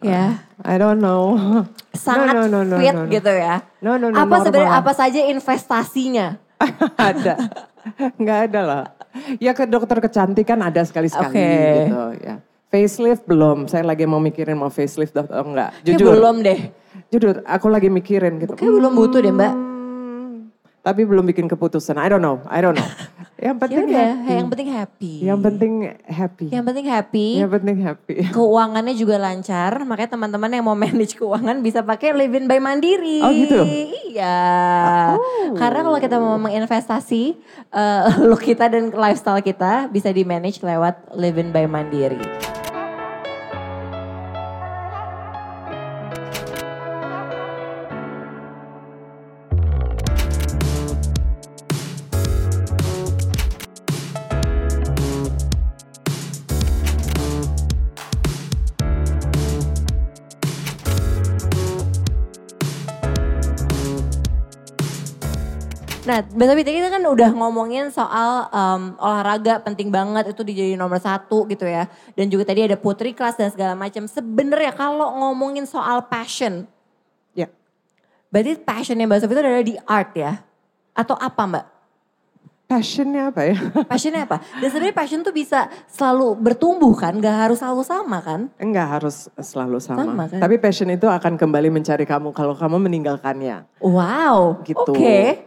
Ya. 0.03 0.43
I 0.61 0.77
don't 0.77 1.01
know. 1.01 1.39
Sangat 1.97 2.37
no, 2.37 2.45
no, 2.45 2.61
no, 2.61 2.77
fit 2.77 2.93
no, 2.93 3.09
no. 3.09 3.13
gitu 3.15 3.33
ya. 3.33 3.65
No, 3.81 3.97
no, 3.97 4.13
no, 4.13 4.17
apa 4.21 4.45
sebenarnya 4.45 4.73
apa 4.77 4.93
saja 4.93 5.21
investasinya? 5.25 6.37
ada. 7.01 7.35
Nggak 8.21 8.39
ada 8.51 8.61
lah. 8.61 8.85
Ya 9.41 9.57
ke 9.57 9.65
dokter 9.65 9.97
kecantikan 10.05 10.61
ada 10.61 10.85
sekali-sekali 10.85 11.33
Oke. 11.33 11.49
gitu 11.89 12.03
ya. 12.21 12.35
Facelift 12.69 13.25
belum. 13.25 13.65
Saya 13.73 13.89
lagi 13.89 14.05
mau 14.05 14.21
mikirin 14.21 14.59
mau 14.59 14.69
facelift 14.69 15.17
atau 15.17 15.41
enggak. 15.41 15.73
Kayak 15.81 15.97
Jujur. 15.97 16.13
belum 16.13 16.37
deh. 16.45 16.61
Jujur, 17.07 17.39
aku 17.47 17.67
lagi 17.71 17.87
mikirin 17.87 18.43
gitu. 18.43 18.59
Kayak 18.59 18.73
belum 18.83 18.93
butuh 18.93 19.23
deh 19.23 19.31
mbak. 19.31 19.53
Hmm, 19.55 20.51
tapi 20.83 21.07
belum 21.07 21.23
bikin 21.23 21.47
keputusan. 21.47 21.95
I 21.95 22.11
don't 22.11 22.19
know. 22.19 22.43
I 22.51 22.59
don't 22.59 22.75
know. 22.75 22.83
Yang 23.37 23.53
Ya 23.53 23.61
penting 23.61 23.85
udah, 23.85 24.01
happy. 24.01 24.33
yang 24.33 24.49
penting 24.49 24.69
happy. 24.73 25.13
Yang 25.21 25.39
penting 25.45 25.73
happy. 26.09 26.47
Yang 26.49 26.65
penting 26.65 26.87
happy. 26.89 27.29
Yang 27.37 27.51
penting 27.53 27.77
happy. 27.85 28.17
Keuangannya 28.33 28.95
juga 28.97 29.17
lancar, 29.21 29.85
makanya 29.85 30.17
teman-teman 30.17 30.49
yang 30.49 30.65
mau 30.65 30.73
manage 30.73 31.21
keuangan 31.21 31.61
bisa 31.61 31.85
pakai 31.85 32.17
Live 32.17 32.33
In 32.33 32.49
by 32.49 32.57
Mandiri. 32.65 33.21
Oh, 33.21 33.29
gitu? 33.29 33.61
Iya. 33.61 34.41
Karena 35.53 35.81
kalau 35.85 35.99
kita 36.01 36.17
mau 36.17 36.41
menginvestasi 36.41 37.23
eh, 37.71 38.03
look 38.33 38.41
kita 38.41 38.73
dan 38.73 38.97
lifestyle 38.97 39.45
kita 39.45 39.93
bisa 39.93 40.09
di 40.09 40.25
manage 40.25 40.65
lewat 40.65 41.13
Live 41.13 41.37
In 41.37 41.53
by 41.53 41.69
Mandiri. 41.69 42.56
Sofi 66.37 66.61
tadi 66.61 66.77
kita 66.77 66.93
kan 66.93 67.01
udah 67.01 67.33
ngomongin 67.33 67.89
soal 67.89 68.53
em, 68.53 68.93
olahraga 69.01 69.57
penting 69.59 69.89
banget 69.89 70.29
itu 70.29 70.45
dijadi 70.45 70.77
nomor 70.77 71.01
satu 71.01 71.49
gitu 71.49 71.65
ya. 71.65 71.89
Dan 72.13 72.29
juga 72.29 72.45
tadi 72.45 72.61
ada 72.61 72.77
putri 72.77 73.17
kelas 73.17 73.41
dan 73.41 73.49
segala 73.49 73.73
macam. 73.73 74.05
Sebenarnya 74.05 74.77
kalau 74.77 75.17
ngomongin 75.17 75.65
soal 75.65 76.05
passion, 76.05 76.69
Ya. 77.33 77.49
berarti 78.29 78.61
passionnya 78.61 79.09
Mbak 79.09 79.19
Sofi 79.25 79.33
itu 79.33 79.41
adalah 79.41 79.65
di 79.65 79.75
art 79.83 80.13
ya? 80.13 80.45
Atau 80.93 81.17
apa 81.17 81.43
Mbak? 81.49 81.67
Passionnya 82.67 83.31
apa 83.31 83.47
ya? 83.47 83.55
Passionnya 83.95 84.27
apa? 84.27 84.43
Dan 84.59 84.67
sebenarnya 84.67 84.97
passion 84.99 85.23
tuh 85.23 85.31
bisa 85.31 85.71
selalu 85.87 86.35
bertumbuh 86.35 86.91
kan, 86.99 87.15
gak 87.15 87.47
harus 87.47 87.63
selalu 87.63 87.87
sama 87.87 88.19
kan? 88.19 88.51
Enggak 88.59 88.91
harus 88.91 89.31
selalu 89.39 89.79
sama. 89.79 90.03
Sama, 90.03 90.25
kan? 90.27 90.43
Tapi 90.43 90.59
passion 90.59 90.91
itu 90.91 91.07
akan 91.07 91.39
kembali 91.39 91.71
mencari 91.71 92.03
kamu 92.03 92.35
kalau 92.35 92.59
kamu 92.59 92.83
meninggalkannya. 92.83 93.71
Wow, 93.79 94.67
Gitu. 94.67 94.83
oke. 94.83 95.46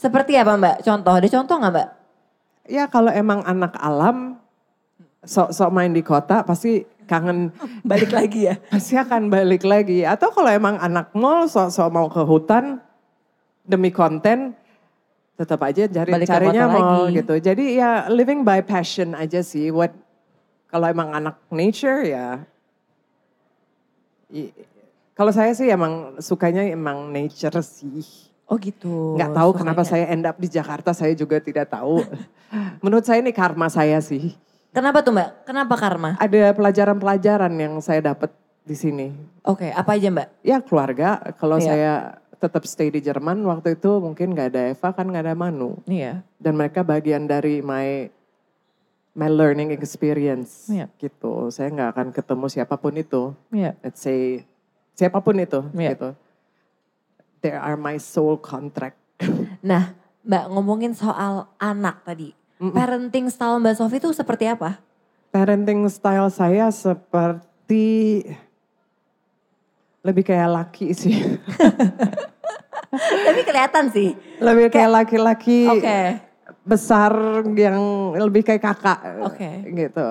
Seperti 0.00 0.32
apa 0.40 0.56
Mbak? 0.56 0.76
Contoh, 0.80 1.12
ada 1.12 1.28
contoh 1.28 1.56
nggak 1.60 1.72
Mbak? 1.76 1.88
Ya 2.72 2.88
kalau 2.88 3.12
emang 3.12 3.44
anak 3.44 3.76
alam, 3.76 4.40
sok-sok 5.20 5.68
main 5.68 5.92
di 5.92 6.00
kota 6.00 6.40
pasti 6.40 6.88
kangen, 7.04 7.52
Balik 7.90 8.08
lagi 8.08 8.48
ya? 8.48 8.56
pasti 8.72 8.96
akan 8.96 9.28
balik 9.28 9.60
lagi. 9.68 10.08
Atau 10.08 10.32
kalau 10.32 10.48
emang 10.48 10.80
anak 10.80 11.12
mall, 11.12 11.44
sok-sok 11.44 11.88
mau 11.92 12.08
ke 12.08 12.24
hutan 12.24 12.80
demi 13.68 13.92
konten, 13.92 14.56
tetap 15.36 15.60
aja 15.68 15.84
cari 15.84 16.16
Balik 16.16 16.28
carinya 16.32 16.64
mall 16.64 17.12
lagi. 17.12 17.20
gitu. 17.20 17.34
Jadi 17.36 17.76
ya 17.76 18.08
living 18.08 18.40
by 18.40 18.64
passion 18.64 19.12
aja 19.12 19.44
sih. 19.44 19.68
What 19.68 19.92
kalau 20.72 20.88
emang 20.88 21.12
anak 21.12 21.36
nature 21.52 22.08
ya. 22.08 22.40
Kalau 25.12 25.32
saya 25.34 25.52
sih 25.52 25.68
emang 25.68 26.16
sukanya 26.24 26.64
emang 26.64 27.12
nature 27.12 27.60
sih. 27.60 28.29
Oh 28.50 28.58
gitu. 28.58 29.14
Nggak 29.14 29.30
tahu 29.30 29.50
kenapa 29.54 29.86
saya 29.86 30.10
end 30.10 30.26
up 30.26 30.34
di 30.34 30.50
Jakarta, 30.50 30.90
saya 30.90 31.14
juga 31.14 31.38
tidak 31.38 31.70
tahu. 31.70 32.02
Menurut 32.84 33.06
saya 33.06 33.22
ini 33.22 33.30
karma 33.30 33.70
saya 33.70 34.02
sih. 34.02 34.34
Kenapa 34.74 35.06
tuh 35.06 35.14
Mbak? 35.14 35.46
Kenapa 35.46 35.74
karma? 35.78 36.10
Ada 36.18 36.50
pelajaran-pelajaran 36.54 37.54
yang 37.54 37.78
saya 37.78 38.02
dapat 38.02 38.34
di 38.66 38.74
sini. 38.74 39.14
Oke, 39.46 39.70
apa 39.70 39.94
aja 39.94 40.10
Mbak? 40.10 40.28
Ya 40.42 40.58
keluarga, 40.62 41.22
kalau 41.38 41.62
Iya. 41.62 41.66
saya 41.66 41.92
tetap 42.40 42.66
stay 42.66 42.90
di 42.90 42.98
Jerman 42.98 43.38
waktu 43.46 43.78
itu 43.78 44.00
mungkin 44.00 44.32
nggak 44.34 44.48
ada 44.50 44.62
Eva 44.72 44.88
kan 44.90 45.06
nggak 45.06 45.24
ada 45.30 45.34
Manu. 45.38 45.78
Iya. 45.86 46.26
Dan 46.42 46.58
mereka 46.58 46.82
bagian 46.82 47.30
dari 47.30 47.62
my 47.62 48.10
my 49.12 49.28
learning 49.30 49.70
experience 49.70 50.66
Iya. 50.66 50.90
gitu. 50.98 51.50
Saya 51.50 51.70
nggak 51.70 51.90
akan 51.94 52.06
ketemu 52.10 52.46
siapa 52.48 52.74
pun 52.78 52.94
itu. 52.96 53.34
Iya. 53.50 53.76
Let's 53.82 54.02
say 54.02 54.42
siapa 54.94 55.18
pun 55.20 55.38
itu 55.38 55.60
Iya. 55.74 55.94
gitu. 55.94 56.10
They 57.40 57.56
are 57.56 57.76
my 57.76 57.96
soul 57.96 58.36
contract. 58.36 58.96
Nah, 59.60 59.92
Mbak 60.24 60.44
ngomongin 60.56 60.92
soal 60.96 61.48
anak 61.60 62.00
tadi. 62.04 62.32
Parenting 62.60 63.28
style 63.32 63.60
Mbak 63.60 63.76
Sofi 63.76 63.96
itu 64.00 64.12
seperti 64.12 64.48
apa? 64.48 64.80
Parenting 65.32 65.84
style 65.88 66.28
saya 66.28 66.68
seperti 66.72 68.20
lebih 70.00 70.24
kayak 70.24 70.48
laki 70.48 70.92
sih. 70.92 71.16
Tapi 73.28 73.40
kelihatan 73.44 73.92
sih. 73.92 74.16
lebih 74.40 74.72
kayak 74.72 74.90
laki-laki 75.04 75.68
Oke. 75.68 76.00
besar 76.64 77.12
yang 77.52 78.12
lebih 78.16 78.40
kayak 78.44 78.64
kakak 78.64 79.00
Oke. 79.24 79.50
gitu. 79.72 80.08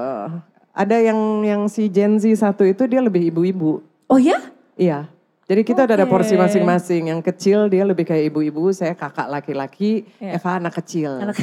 Ada 0.73 0.95
yang 1.01 1.19
yang 1.41 1.61
si 1.65 1.89
Gen 1.89 2.21
Z 2.21 2.29
satu 2.37 2.65
itu 2.65 2.85
dia 2.85 3.01
lebih 3.01 3.33
ibu-ibu. 3.33 3.81
Oh 4.09 4.17
ya? 4.21 4.37
Iya. 4.77 5.09
Jadi 5.49 5.61
kita 5.65 5.89
udah 5.89 5.95
ada 5.97 6.05
porsi 6.05 6.37
masing-masing. 6.37 7.09
Yang 7.09 7.21
kecil 7.33 7.65
dia 7.73 7.81
lebih 7.81 8.05
kayak 8.05 8.29
ibu-ibu, 8.29 8.69
saya 8.69 8.93
kakak 8.93 9.25
laki-laki, 9.25 10.05
Iya. 10.21 10.37
Eva 10.37 10.61
anak 10.61 10.77
kecil. 10.77 11.09
Anak 11.25 11.41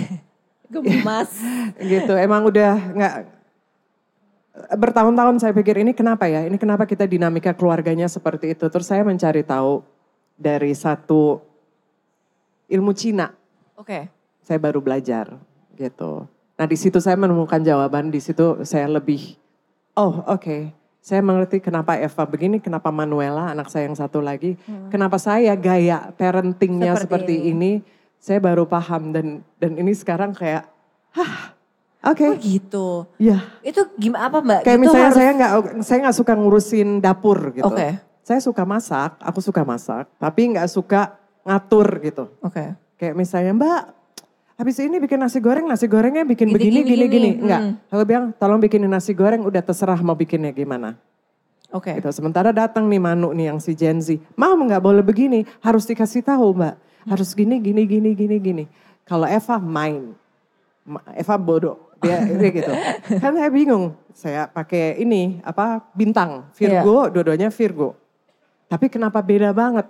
gemas. 0.70 1.34
gitu. 1.90 2.14
Emang 2.14 2.46
udah 2.46 2.78
nggak 2.94 3.14
bertahun-tahun 4.78 5.42
saya 5.42 5.52
pikir 5.52 5.82
ini 5.82 5.90
kenapa 5.90 6.30
ya? 6.30 6.46
Ini 6.46 6.54
kenapa 6.54 6.86
kita 6.86 7.02
dinamika 7.02 7.50
keluarganya 7.50 8.06
seperti 8.06 8.54
itu? 8.54 8.70
Terus 8.70 8.86
saya 8.86 9.02
mencari 9.02 9.42
tahu 9.42 9.82
dari 10.38 10.70
satu 10.70 11.42
ilmu 12.70 12.94
Cina. 12.94 13.34
Oke. 13.74 14.06
Saya 14.46 14.62
baru 14.62 14.78
belajar 14.78 15.34
gitu. 15.74 16.30
Nah 16.56 16.66
di 16.70 16.78
situ 16.78 17.02
saya 17.02 17.18
menemukan 17.18 17.58
jawaban. 17.58 18.14
Di 18.14 18.22
situ 18.22 18.62
saya 18.62 18.86
lebih, 18.86 19.34
oh 19.98 20.22
oke. 20.30 20.85
Saya 21.06 21.22
mengerti 21.22 21.62
kenapa 21.62 21.94
Eva 21.94 22.26
begini, 22.26 22.58
kenapa 22.58 22.90
Manuela 22.90 23.54
anak 23.54 23.70
saya 23.70 23.86
yang 23.86 23.94
satu 23.94 24.18
lagi, 24.18 24.58
kenapa 24.90 25.22
saya 25.22 25.54
gaya 25.54 26.10
parentingnya 26.18 26.98
Seperti 26.98 27.38
seperti, 27.38 27.54
ini. 27.54 27.72
Saya 28.18 28.42
baru 28.42 28.66
paham 28.66 29.14
dan 29.14 29.38
dan 29.54 29.78
ini 29.78 29.94
sekarang 29.94 30.34
kayak, 30.34 30.66
hah, 31.14 31.54
oke, 32.10 32.26
Oh 32.26 32.34
gitu. 32.42 33.06
ya. 33.22 33.38
Itu 33.62 33.86
gimana 33.94 34.26
apa 34.26 34.42
Mbak? 34.42 34.60
Kayak 34.66 34.74
Gitu 34.74 34.82
misalnya 34.82 35.06
harus- 35.06 35.18
saya 35.22 35.30
nggak 35.30 35.52
saya 35.86 35.98
nggak 36.02 36.16
suka 36.18 36.32
ngurusin 36.34 36.88
dapur 36.98 37.38
gitu. 37.54 37.70
Oke. 37.70 38.02
Saya 38.26 38.42
suka 38.42 38.66
masak, 38.66 39.14
aku 39.22 39.38
suka 39.38 39.62
masak, 39.62 40.10
tapi 40.18 40.58
nggak 40.58 40.66
suka 40.66 41.14
ngatur 41.46 41.86
gitu. 42.02 42.34
Oke. 42.42 42.74
Kayak 42.98 43.14
misalnya 43.14 43.54
Mbak, 43.54 43.82
habis 44.56 44.76
ini 44.78 44.96
bikin 44.96 45.16
nasi 45.16 45.36
goreng, 45.36 45.64
nasi 45.64 45.84
gorengnya 45.84 46.24
bikin 46.24 46.48
Gini, 46.48 46.56
begini, 46.56 46.78
gini, 46.80 46.86
gini, 46.86 47.06
gini. 47.08 47.30
Enggak, 47.38 47.60
Hmm. 47.62 47.74
aku 47.86 48.02
bilang 48.02 48.24
tolong 48.34 48.58
bikinin 48.58 48.88
nasi 48.88 49.12
goreng, 49.12 49.40
udah 49.42 49.60
terserah 49.60 50.00
mau 50.00 50.12
bikinnya 50.12 50.50
gimana. 50.50 50.96
Oke. 51.68 51.92
Gitu. 51.92 52.08
Sementara 52.10 52.50
datang 52.50 52.86
nih 52.86 52.96
Manu 52.96 53.30
nih 53.30 53.50
yang 53.50 53.58
si 53.58 53.72
Gen 53.72 53.98
Z, 53.98 54.16
mau 54.32 54.54
nggak 54.54 54.80
boleh 54.80 55.02
begini, 55.02 55.44
harus 55.60 55.84
dikasih 55.84 56.22
tahu 56.22 56.54
Mbak. 56.54 56.74
Harus 57.06 57.30
gini, 57.32 57.60
gini, 57.60 57.84
gini, 57.84 58.10
gini, 58.12 58.36
gini. 58.36 58.64
Kalau 59.02 59.24
Eva 59.24 59.56
main, 59.56 60.10
Ma- 60.82 61.04
Eva 61.12 61.36
bodoh. 61.36 61.78
Dia, 61.96 62.22
dia 62.22 62.50
gitu. 62.50 62.72
Kan 63.22 63.32
saya 63.34 63.48
bingung, 63.48 63.96
saya 64.12 64.44
pakai 64.46 65.00
ini, 65.00 65.40
apa, 65.40 65.80
bintang, 65.92 66.44
Virgo, 66.52 67.08
dua-duanya 67.08 67.48
Virgo. 67.48 67.96
Tapi 68.66 68.86
kenapa 68.86 69.18
beda 69.18 69.50
banget? 69.50 69.86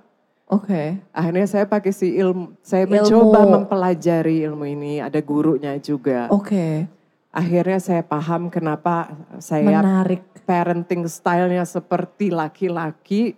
Oke. 0.46 1.02
Akhirnya 1.10 1.46
saya 1.50 1.66
pakai 1.66 1.90
si 1.90 2.14
ilmu, 2.14 2.54
saya 2.62 2.86
Ilmu. 2.86 2.94
mencoba 3.02 3.40
mempelajari 3.58 4.46
ilmu 4.46 4.62
ini, 4.62 5.02
ada 5.02 5.18
gurunya 5.18 5.74
juga. 5.82 6.30
Oke. 6.30 6.86
Akhirnya 7.34 7.82
saya 7.82 8.00
paham 8.06 8.48
kenapa 8.48 9.10
saya 9.42 9.82
Menarik. 9.82 10.22
parenting 10.46 11.04
stylenya 11.10 11.66
seperti 11.66 12.30
laki-laki. 12.30 13.34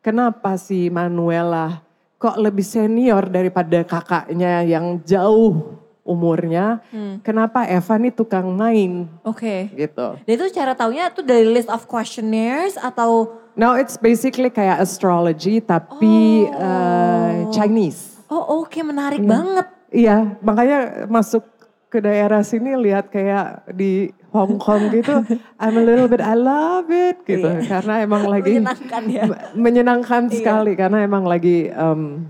Kenapa 0.00 0.54
si 0.56 0.86
Manuela 0.88 1.82
kok 2.16 2.40
lebih 2.40 2.64
senior 2.64 3.28
daripada 3.28 3.84
kakaknya 3.84 4.64
yang 4.64 5.02
jauh 5.04 5.76
umurnya. 6.04 6.80
Kenapa 7.24 7.64
Eva 7.64 7.96
nih 7.96 8.12
tukang 8.12 8.48
main 8.52 9.08
Oke. 9.24 9.72
gitu. 9.72 10.16
Dan 10.24 10.32
itu 10.36 10.46
cara 10.52 10.72
taunya 10.76 11.08
tuh 11.12 11.24
dari 11.24 11.44
list 11.48 11.68
of 11.72 11.84
questionnaires 11.88 12.76
atau 12.76 13.32
Now 13.54 13.74
it's 13.74 13.94
basically 13.94 14.50
kayak 14.50 14.78
astrology 14.78 15.58
tapi 15.58 16.44
Oh. 16.44 16.58
eh, 16.58 17.32
Chinese. 17.50 18.18
oh 18.26 18.60
oke 18.60 18.74
menarik 18.80 19.22
banget. 19.22 19.70
Iya, 19.88 20.34
makanya 20.40 20.78
masuk 21.06 21.46
ke 21.86 22.02
daerah 22.02 22.42
sini 22.42 22.74
lihat 22.74 23.06
kayak 23.08 23.62
di 23.70 24.10
Hong 24.28 24.58
Kong 24.58 24.90
gitu, 24.90 25.22
I'm 25.62 25.78
a 25.78 25.80
little 25.80 26.10
bit, 26.10 26.18
I 26.18 26.34
love 26.34 26.90
it 26.90 27.22
gitu. 27.22 27.46
Iya. 27.46 27.62
Karena 27.70 28.02
emang 28.02 28.26
lagi 28.26 28.58
Menyenangkan 28.58 29.02
ya. 29.06 29.22
me- 29.24 29.42
menyenangkan 29.54 30.22
Iya. 30.26 30.34
sekali 30.34 30.72
karena 30.74 30.98
emang 31.00 31.22
lagi 31.22 31.70
em, 31.70 32.26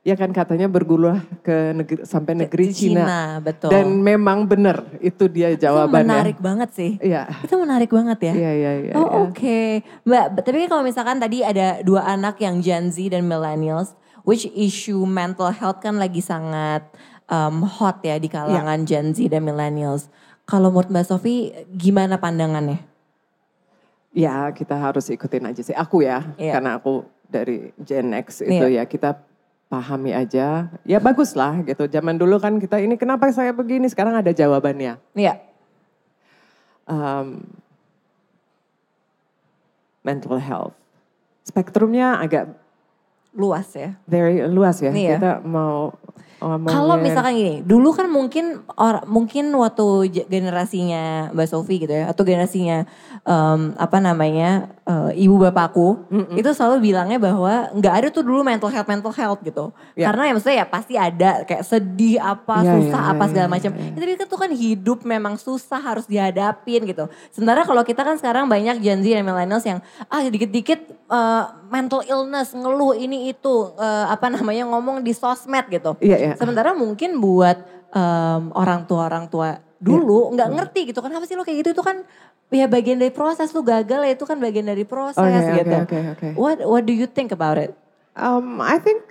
ya 0.00 0.14
kan 0.14 0.30
katanya 0.32 0.66
bergulah 0.66 1.20
ke 1.42 1.74
negeri 1.74 2.00
sampai 2.02 2.32
negeri 2.32 2.72
Cina, 2.72 3.04
Cina. 3.04 3.20
betul. 3.42 3.68
Dan 3.68 4.00
memang 4.00 4.48
benar 4.48 4.86
itu 4.98 5.28
dia 5.28 5.52
Itu 5.52 5.68
jawabannya. 5.68 6.08
menarik 6.08 6.38
banget 6.38 6.70
sih. 6.72 6.92
Iya. 6.98 7.28
Itu 7.44 7.58
menarik 7.58 7.90
banget 7.90 8.18
ya. 8.24 8.32
Iya, 8.32 8.50
iya, 8.54 8.72
iya. 8.80 8.92
Oh 8.96 9.04
iya. 9.04 9.18
oke, 9.28 9.60
Mbak. 10.06 10.24
Tapi 10.40 10.66
kalau 10.66 10.82
misalkan 10.82 11.18
tadi 11.18 11.44
ada 11.44 11.82
dua 11.82 12.08
anak 12.08 12.40
yang 12.40 12.58
Gen 12.58 12.88
Z 12.88 13.10
dan 13.10 13.26
Millennials, 13.26 13.92
which 14.24 14.48
issue 14.50 15.04
mental 15.04 15.50
health 15.50 15.78
kan 15.78 15.98
lagi 15.98 16.24
sangat 16.24 16.88
um, 17.28 17.60
hot 17.62 18.00
ya 18.00 18.16
di 18.16 18.26
kalangan 18.26 18.82
Iya. 18.82 18.88
Gen 18.88 19.06
Z 19.12 19.28
dan 19.28 19.44
Millennials. 19.44 20.08
Kalau 20.48 20.72
menurut 20.72 20.88
Mbak 20.88 21.04
Sofi, 21.04 21.52
gimana 21.68 22.16
pandangannya? 22.16 22.80
Ya 24.10 24.48
kita 24.50 24.72
harus 24.72 25.12
ikutin 25.12 25.44
aja 25.44 25.60
sih. 25.60 25.76
Aku 25.76 26.00
ya, 26.00 26.24
Iya. 26.40 26.56
karena 26.56 26.80
aku 26.80 27.04
dari 27.28 27.76
Gen 27.76 28.16
X 28.16 28.40
itu 28.40 28.66
ya 28.66 28.88
kita 28.88 29.20
pahami 29.68 30.16
aja. 30.16 30.72
Ya 30.88 30.98
bagus 30.98 31.36
lah 31.36 31.60
gitu. 31.62 31.84
Zaman 31.86 32.16
dulu 32.16 32.40
kan 32.40 32.56
kita 32.56 32.80
ini 32.80 32.96
kenapa 32.96 33.28
saya 33.30 33.52
begini, 33.52 33.86
sekarang 33.88 34.16
ada 34.16 34.32
jawabannya. 34.32 34.96
Iya, 35.14 35.34
Um, 36.88 37.44
mental 40.00 40.40
health. 40.40 40.72
Spektrumnya 41.44 42.16
agak 42.16 42.48
luas 43.36 43.68
ya. 43.76 43.92
very 44.08 44.40
luas 44.48 44.80
ya. 44.80 44.88
Iya. 44.88 45.20
Kita 45.20 45.32
mau 45.44 45.92
ngomongin. 46.40 46.72
Kalau 46.72 46.96
misalkan 46.96 47.34
gini, 47.36 47.54
dulu 47.60 47.92
kan 47.92 48.08
mungkin 48.08 48.64
or, 48.80 49.04
mungkin 49.04 49.52
waktu 49.52 50.08
generasinya 50.32 51.28
Mbak 51.36 51.48
Sofi 51.52 51.84
gitu 51.84 51.92
ya, 51.92 52.08
atau 52.08 52.24
generasinya 52.24 52.88
em, 53.28 53.76
apa 53.76 53.98
namanya 54.00 54.72
eh, 54.88 55.10
ibu 55.20 55.36
bapakku, 55.36 56.08
itu 56.32 56.48
selalu 56.56 56.88
bilangnya 56.88 57.20
bahwa 57.20 57.68
nggak 57.76 57.94
ada 57.94 58.08
tuh 58.08 58.24
dulu 58.24 58.40
mental 58.40 58.72
health 58.72 58.88
mental 58.88 59.12
health 59.12 59.44
gitu. 59.44 59.68
Ya. 59.92 60.08
Karena 60.08 60.22
ya 60.24 60.32
maksudnya 60.32 60.56
ya 60.64 60.66
pasti 60.66 60.94
ada 60.96 61.30
kayak 61.44 61.64
sedih 61.68 62.16
apa, 62.16 62.64
Ya, 62.64 62.72
susah 62.80 63.02
ya, 63.04 63.12
apa 63.12 63.22
ya, 63.22 63.28
segala 63.28 63.46
ya, 63.46 63.52
macam. 63.52 63.70
ya. 63.76 63.84
Ya, 63.92 63.98
tapi 64.00 64.12
itu 64.16 64.36
kan 64.40 64.50
hidup 64.50 64.98
memang 65.04 65.34
susah 65.36 65.80
harus 65.84 66.08
dihadapin 66.08 66.88
gitu. 66.88 67.04
Sementara 67.28 67.68
kalau 67.68 67.84
kita 67.84 68.00
kan 68.00 68.16
sekarang 68.16 68.48
banyak 68.48 68.80
Gen 68.80 69.04
Z 69.04 69.06
dan 69.12 69.28
millennials 69.28 69.68
yang 69.68 69.84
ah 70.08 70.24
dikit-dikit 70.24 70.80
eh, 70.88 71.44
mental 71.68 72.00
illness, 72.08 72.56
ngeluh 72.56 72.96
ini 72.96 73.28
itu 73.28 73.76
eh, 73.76 74.06
apa 74.08 74.32
namanya 74.32 74.64
ngomong 74.72 75.04
di 75.04 75.12
sosmed 75.12 75.68
gitu. 75.68 76.00
Iya, 76.00 76.16
iya. 76.16 76.32
Sementara 76.40 76.72
mungkin 76.72 77.20
buat 77.20 77.60
em, 77.92 78.52
orang 78.52 78.84
tua 78.88 79.08
orang 79.08 79.26
tua 79.28 79.60
dulu 79.78 80.34
nggak 80.34 80.48
ngerti 80.58 80.90
gitu 80.90 80.98
kan 80.98 81.14
apa 81.14 81.22
sih 81.22 81.38
lo 81.38 81.46
kayak 81.46 81.62
gitu 81.62 81.70
itu 81.70 81.82
kan 81.86 82.02
ya 82.48 82.64
bagian 82.64 82.96
dari 82.96 83.12
proses 83.12 83.52
lu 83.52 83.60
gagal 83.60 84.08
ya 84.08 84.12
itu 84.16 84.24
kan 84.24 84.40
bagian 84.40 84.64
dari 84.64 84.84
proses 84.88 85.20
oke, 85.20 85.52
gitu. 85.60 85.76
oke, 85.84 85.98
oke. 86.16 86.28
What 86.36 86.58
what 86.64 86.82
do 86.88 86.96
you 86.96 87.04
think 87.04 87.28
about 87.32 87.60
it? 87.60 87.76
Um, 88.18 88.58
I 88.58 88.82
think 88.82 89.04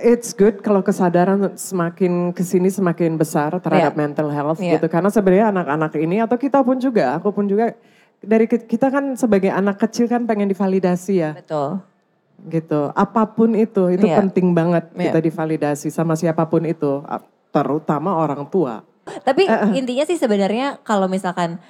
it's 0.00 0.32
good 0.32 0.64
kalau 0.64 0.80
kesadaran 0.80 1.52
semakin 1.60 2.32
ke 2.32 2.40
sini 2.40 2.72
semakin 2.72 3.20
besar 3.20 3.52
terhadap 3.60 3.92
Iya. 3.92 4.00
mental 4.00 4.28
health 4.32 4.62
Iya. 4.64 4.80
gitu. 4.80 4.88
Karena 4.88 5.12
sebenarnya 5.12 5.52
anak-anak 5.52 5.92
ini 6.00 6.24
atau 6.24 6.40
kita 6.40 6.64
pun 6.64 6.80
juga, 6.80 7.20
aku 7.20 7.36
pun 7.36 7.44
juga 7.44 7.76
dari 8.24 8.48
kita 8.48 8.88
kan 8.88 9.12
sebagai 9.12 9.52
anak 9.52 9.76
kecil 9.76 10.08
kan 10.08 10.24
pengen 10.24 10.48
divalidasi 10.48 11.20
ya, 11.20 11.36
Betul. 11.36 11.84
gitu. 12.48 12.96
Apa 12.96 13.28
pun 13.28 13.52
itu, 13.52 13.92
itu 13.92 14.08
Iya. 14.08 14.24
penting 14.24 14.56
banget 14.56 14.88
Iya. 14.96 15.12
kita 15.12 15.20
divalidasi 15.20 15.92
sama 15.92 16.16
siapa 16.16 16.48
pun 16.48 16.64
itu, 16.64 17.04
terutama 17.52 18.16
orang 18.16 18.48
tua. 18.48 18.80
Tapi 19.20 19.44
intinya 19.76 20.08
sih 20.08 20.16
sebenarnya 20.16 20.80
kalau 20.80 21.12
misalkan 21.12 21.60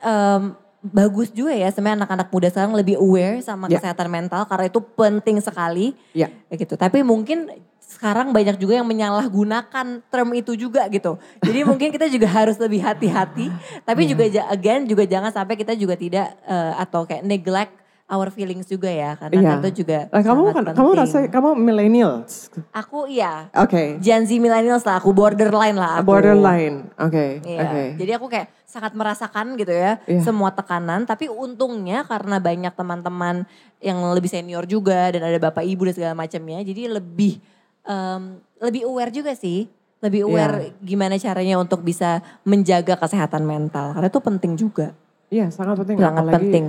em, 0.00 0.42
bagus 0.80 1.28
juga 1.30 1.50
ya 1.50 1.66
sebenarnya 1.68 2.06
anak-anak 2.06 2.28
muda 2.28 2.48
sekarang 2.48 2.72
lebih 2.72 2.96
aware 2.96 3.42
sama 3.42 3.66
Ya. 3.66 3.76
kesehatan 3.76 4.08
mental 4.08 4.46
karena 4.46 4.66
itu 4.66 4.80
penting 4.80 5.38
sekali. 5.38 5.92
Ya. 6.14 6.30
Ya 6.46 6.54
gitu. 6.54 6.74
Tapi 6.74 7.02
mungkin 7.02 7.50
sekarang 7.80 8.30
banyak 8.30 8.56
juga 8.56 8.78
yang 8.78 8.86
menyalahgunakan 8.86 9.86
term 10.04 10.28
itu 10.32 10.52
juga 10.54 10.86
gitu. 10.86 11.16
Jadi 11.40 11.60
mungkin 11.64 11.88
kita 11.90 12.06
juga 12.06 12.28
harus 12.28 12.54
lebih 12.56 12.78
hati-hati. 12.78 13.48
Tapi 13.82 14.00
Iya. 14.04 14.10
juga 14.12 14.24
again 14.48 14.84
juga 14.84 15.02
jangan 15.02 15.32
sampai 15.32 15.56
kita 15.56 15.72
juga 15.72 15.94
tidak 15.94 16.36
eh, 16.42 16.72
atau 16.76 17.02
kayak 17.02 17.24
neglect 17.24 17.74
our 18.06 18.32
feelings 18.32 18.64
juga 18.64 18.88
ya 18.88 19.16
karena 19.16 19.36
Iya. 19.36 19.44
kan 19.44 19.56
itu 19.60 19.70
juga 19.84 19.98
Nah, 20.08 20.22
kamu 20.22 20.42
kan, 20.48 20.64
kamu 20.72 20.90
rasa 20.96 21.18
kamu 21.28 21.48
millennials, 21.54 22.48
aku 22.72 23.04
iya 23.04 23.52
oke? 23.52 24.00
Gen 24.00 24.24
Z 24.24 24.32
millennials 24.34 24.80
lah 24.80 24.96
aku 24.96 25.12
borderline 25.12 25.76
lah 25.76 26.00
aku. 26.00 26.08
Borderline, 26.08 26.88
oke, 26.96 27.44
Iya. 27.44 27.60
oke. 27.60 27.82
Jadi 28.00 28.10
aku 28.16 28.26
kayak 28.26 28.46
sangat 28.68 28.92
merasakan 28.92 29.56
gitu 29.56 29.72
ya 29.72 29.96
Iya. 30.04 30.20
semua 30.20 30.52
tekanan. 30.52 31.08
Tapi 31.08 31.32
untungnya 31.32 32.04
karena 32.04 32.36
banyak 32.36 32.76
teman-teman 32.76 33.48
yang 33.80 33.96
lebih 34.12 34.28
senior 34.28 34.68
juga 34.68 35.08
dan 35.08 35.24
ada 35.24 35.40
bapak 35.40 35.64
ibu 35.64 35.88
dan 35.88 35.94
segala 35.96 36.14
macamnya. 36.14 36.60
Jadi 36.60 36.84
lebih 36.86 37.40
em, 37.82 38.36
lebih 38.60 38.84
aware 38.84 39.08
juga 39.08 39.32
sih. 39.32 39.64
Lebih 39.98 40.22
Iya. 40.22 40.28
aware 40.28 40.56
gimana 40.78 41.16
caranya 41.16 41.56
untuk 41.56 41.80
bisa 41.80 42.20
menjaga 42.44 43.00
kesehatan 43.00 43.42
mental. 43.42 43.96
Karena 43.96 44.06
itu 44.06 44.20
penting 44.20 44.52
juga. 44.54 44.92
Iya, 45.28 45.48
sangat 45.48 45.80
penting. 45.80 45.96
Sangat 45.96 46.22
apalagi 46.22 46.36
penting. 46.44 46.66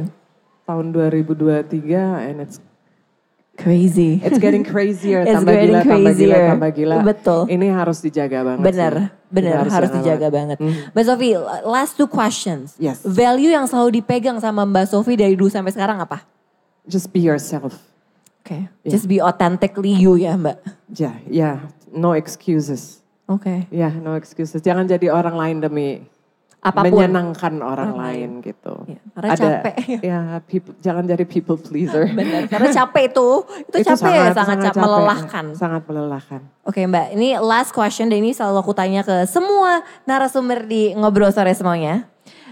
tahun 0.64 0.86
2023 0.94 2.24
and 2.24 2.46
it's 2.46 2.62
Crazy. 3.60 4.24
it's 4.24 4.40
getting 4.40 4.64
crazier, 4.64 5.20
It's 5.28 5.36
tambah 5.36 5.52
getting 5.52 5.76
gila, 5.76 5.82
tambah 5.84 6.14
gila, 6.16 6.16
crazier. 6.16 6.48
tambah 6.56 6.70
gila. 6.72 6.96
Betul. 7.04 7.42
Ini 7.52 7.68
harus 7.70 8.00
dijaga 8.00 8.40
banget 8.48 8.64
Benar, 8.64 8.94
sih. 8.96 9.08
benar 9.30 9.56
Ini 9.60 9.70
harus 9.70 9.90
jaga 9.92 9.98
dijaga 10.00 10.28
banget. 10.32 10.58
Mbak 10.96 11.04
Sofi, 11.04 11.30
last 11.68 11.94
two 12.00 12.08
questions. 12.08 12.80
Yes. 12.80 13.04
Value 13.04 13.52
yang 13.52 13.68
selalu 13.68 14.00
dipegang 14.00 14.40
sama 14.40 14.64
Mbak 14.64 14.86
Sofi 14.88 15.20
dari 15.20 15.36
dulu 15.36 15.52
sampai 15.52 15.76
sekarang 15.76 16.00
apa? 16.00 16.24
Just 16.88 17.12
be 17.12 17.20
yourself. 17.20 17.76
Oke, 18.40 18.66
Yeah. 18.82 18.90
just 18.90 19.06
be 19.06 19.20
authentically 19.20 19.92
you 19.92 20.16
ya 20.16 20.34
Mbak. 20.34 20.58
Ya, 20.96 21.12
ya, 21.28 21.52
no 21.92 22.16
excuses. 22.16 23.04
Oke. 23.28 23.68
Ya, 23.70 23.92
no 23.92 24.16
excuses. 24.16 24.64
Jangan 24.64 24.88
jadi 24.88 25.12
orang 25.12 25.36
lain 25.38 25.58
demi 25.62 25.88
Apa 26.60 26.84
pun. 26.84 27.00
menyenangkan 27.00 27.56
orang, 27.64 27.96
lain 27.96 28.44
gitu. 28.44 28.84
Iya, 28.84 29.02
karena 29.16 29.30
capek. 29.32 29.76
Ya, 30.04 30.20
people, 30.44 30.76
jangan 30.84 31.04
jadi 31.08 31.24
people 31.24 31.56
pleaser. 31.56 32.12
Benar, 32.20 32.52
karena 32.52 32.70
capek 32.76 33.04
itu, 33.16 33.30
itu, 33.64 33.78
capek 33.88 34.12
ya, 34.12 34.26
sangat, 34.36 34.58
capek, 34.68 34.84
melelahkan. 34.84 35.46
Sangat 35.56 35.84
melelahkan. 35.88 36.44
Oke 36.68 36.84
Mbak, 36.84 37.16
ini 37.16 37.40
last 37.40 37.72
question 37.72 38.12
dan 38.12 38.20
ini 38.20 38.36
selalu 38.36 38.60
aku 38.60 38.76
tanya 38.76 39.08
ke 39.08 39.24
semua 39.24 39.88
narasumber 40.04 40.68
di 40.68 40.92
Ngobrol 41.00 41.32
Sore 41.32 41.56
semuanya. 41.56 42.04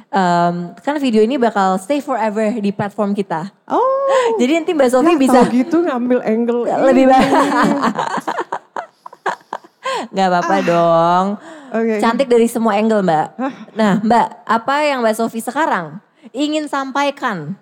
Em, 0.08 0.72
kan 0.80 0.96
video 1.04 1.20
ini 1.20 1.36
bakal 1.36 1.76
stay 1.76 2.00
forever 2.00 2.56
di 2.64 2.72
platform 2.72 3.12
kita. 3.12 3.52
Oh, 3.68 4.08
Jadi 4.40 4.52
nanti 4.56 4.72
Mbak 4.72 4.88
Sofi 4.88 5.14
ya, 5.14 5.20
bisa 5.20 5.40
gitu 5.52 5.84
ngambil 5.84 6.20
angle 6.24 6.64
lebih 6.64 7.12
baik. 7.12 7.32
Gak 10.14 10.28
apa-apa 10.32 10.56
dong. 10.64 11.26
Oke. 11.74 12.00
Cantik 12.00 12.30
dari 12.32 12.48
semua 12.48 12.78
angle 12.80 13.04
Mbak. 13.04 13.28
Nah 13.76 14.00
Mbak, 14.02 14.28
apa 14.48 14.76
yang 14.86 15.00
Mbak 15.04 15.16
Sofi 15.20 15.40
sekarang 15.44 16.00
ingin 16.32 16.68
sampaikan 16.68 17.56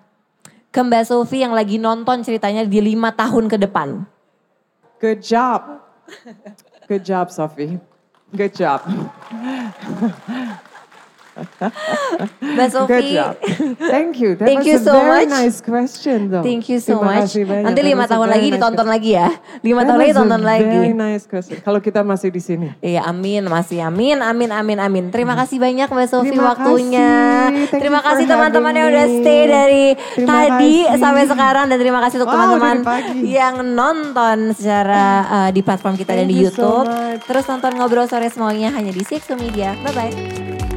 ke 0.70 0.80
Mbak 0.84 1.04
Sofi 1.08 1.40
yang 1.40 1.56
lagi 1.56 1.80
nonton 1.80 2.20
ceritanya 2.20 2.62
di 2.66 2.78
lima 2.84 3.12
tahun 3.14 3.48
ke 3.48 3.56
depan? 3.56 4.04
Good 5.00 5.24
job. 5.24 5.82
Good 6.86 7.02
job, 7.02 7.34
Sophie. 7.34 7.82
Good 8.32 8.54
job. 8.54 8.84
Mbak 11.36 11.68
Good 12.40 12.72
Sofi, 12.72 13.12
job. 13.12 13.34
Thank 13.76 14.12
you. 14.18 14.30
That 14.34 14.48
Thank 14.48 14.64
was 14.64 14.68
you 14.68 14.76
a 14.76 14.82
so 14.82 14.92
very 14.96 15.28
much. 15.28 15.36
nice 15.36 15.58
question 15.60 16.18
though. 16.28 16.40
thank 16.40 16.64
you 16.66 16.80
so 16.80 16.96
Terima 16.96 17.20
much. 17.20 17.32
banyak. 17.36 17.64
Nanti 17.68 17.80
lima 17.82 18.04
tahun 18.06 18.28
lagi 18.28 18.46
nice 18.46 18.54
ditonton 18.56 18.86
question. 18.86 18.94
lagi 18.96 19.10
ya. 19.12 19.28
Lima 19.60 19.80
That 19.80 19.86
tahun 19.86 19.98
lagi 20.00 20.12
tonton 20.14 20.42
lagi. 20.42 20.78
Very 20.80 20.94
nice 20.94 21.24
question. 21.26 21.56
Kalau 21.60 21.78
kita 21.78 22.00
masih 22.00 22.28
di 22.28 22.40
sini. 22.40 22.68
Iya 22.80 23.04
amin 23.04 23.44
masih 23.46 23.84
amin 23.84 24.18
amin 24.18 24.50
amin 24.50 24.78
amin. 24.80 25.04
Terima 25.10 25.36
kasih 25.36 25.60
banyak 25.60 25.88
Mbak 25.88 26.08
Sofi 26.08 26.32
Terima 26.32 26.52
waktunya. 26.52 27.10
kasih. 27.46 27.64
Thank 27.68 27.80
Terima 27.84 28.00
kasih 28.00 28.24
teman-teman 28.24 28.72
yang 28.72 28.86
udah 28.88 29.06
stay 29.12 29.40
dari 29.44 29.84
Terima 30.16 30.28
tadi 30.32 30.74
kasih. 30.82 30.98
sampai 30.98 31.24
sekarang 31.26 31.64
dan 31.68 31.76
terima 31.76 32.00
kasih 32.00 32.16
untuk 32.18 32.30
teman-teman 32.32 32.76
yang 33.22 33.54
nonton 33.62 34.36
secara 34.52 35.04
uh, 35.26 35.50
di 35.50 35.60
platform 35.60 35.94
kita 35.94 36.12
dan 36.14 36.26
di 36.26 36.36
you 36.38 36.48
so 36.48 36.56
YouTube. 36.56 36.86
much. 36.88 37.22
Terus 37.24 37.44
nonton 37.46 37.72
ngobrol 37.76 38.06
sore 38.06 38.28
semuanya 38.28 38.72
hanya 38.72 38.88
di 38.88 39.02
Six 39.02 39.28
Media. 39.34 39.76
Bye 39.82 39.92
bye. 39.92 40.75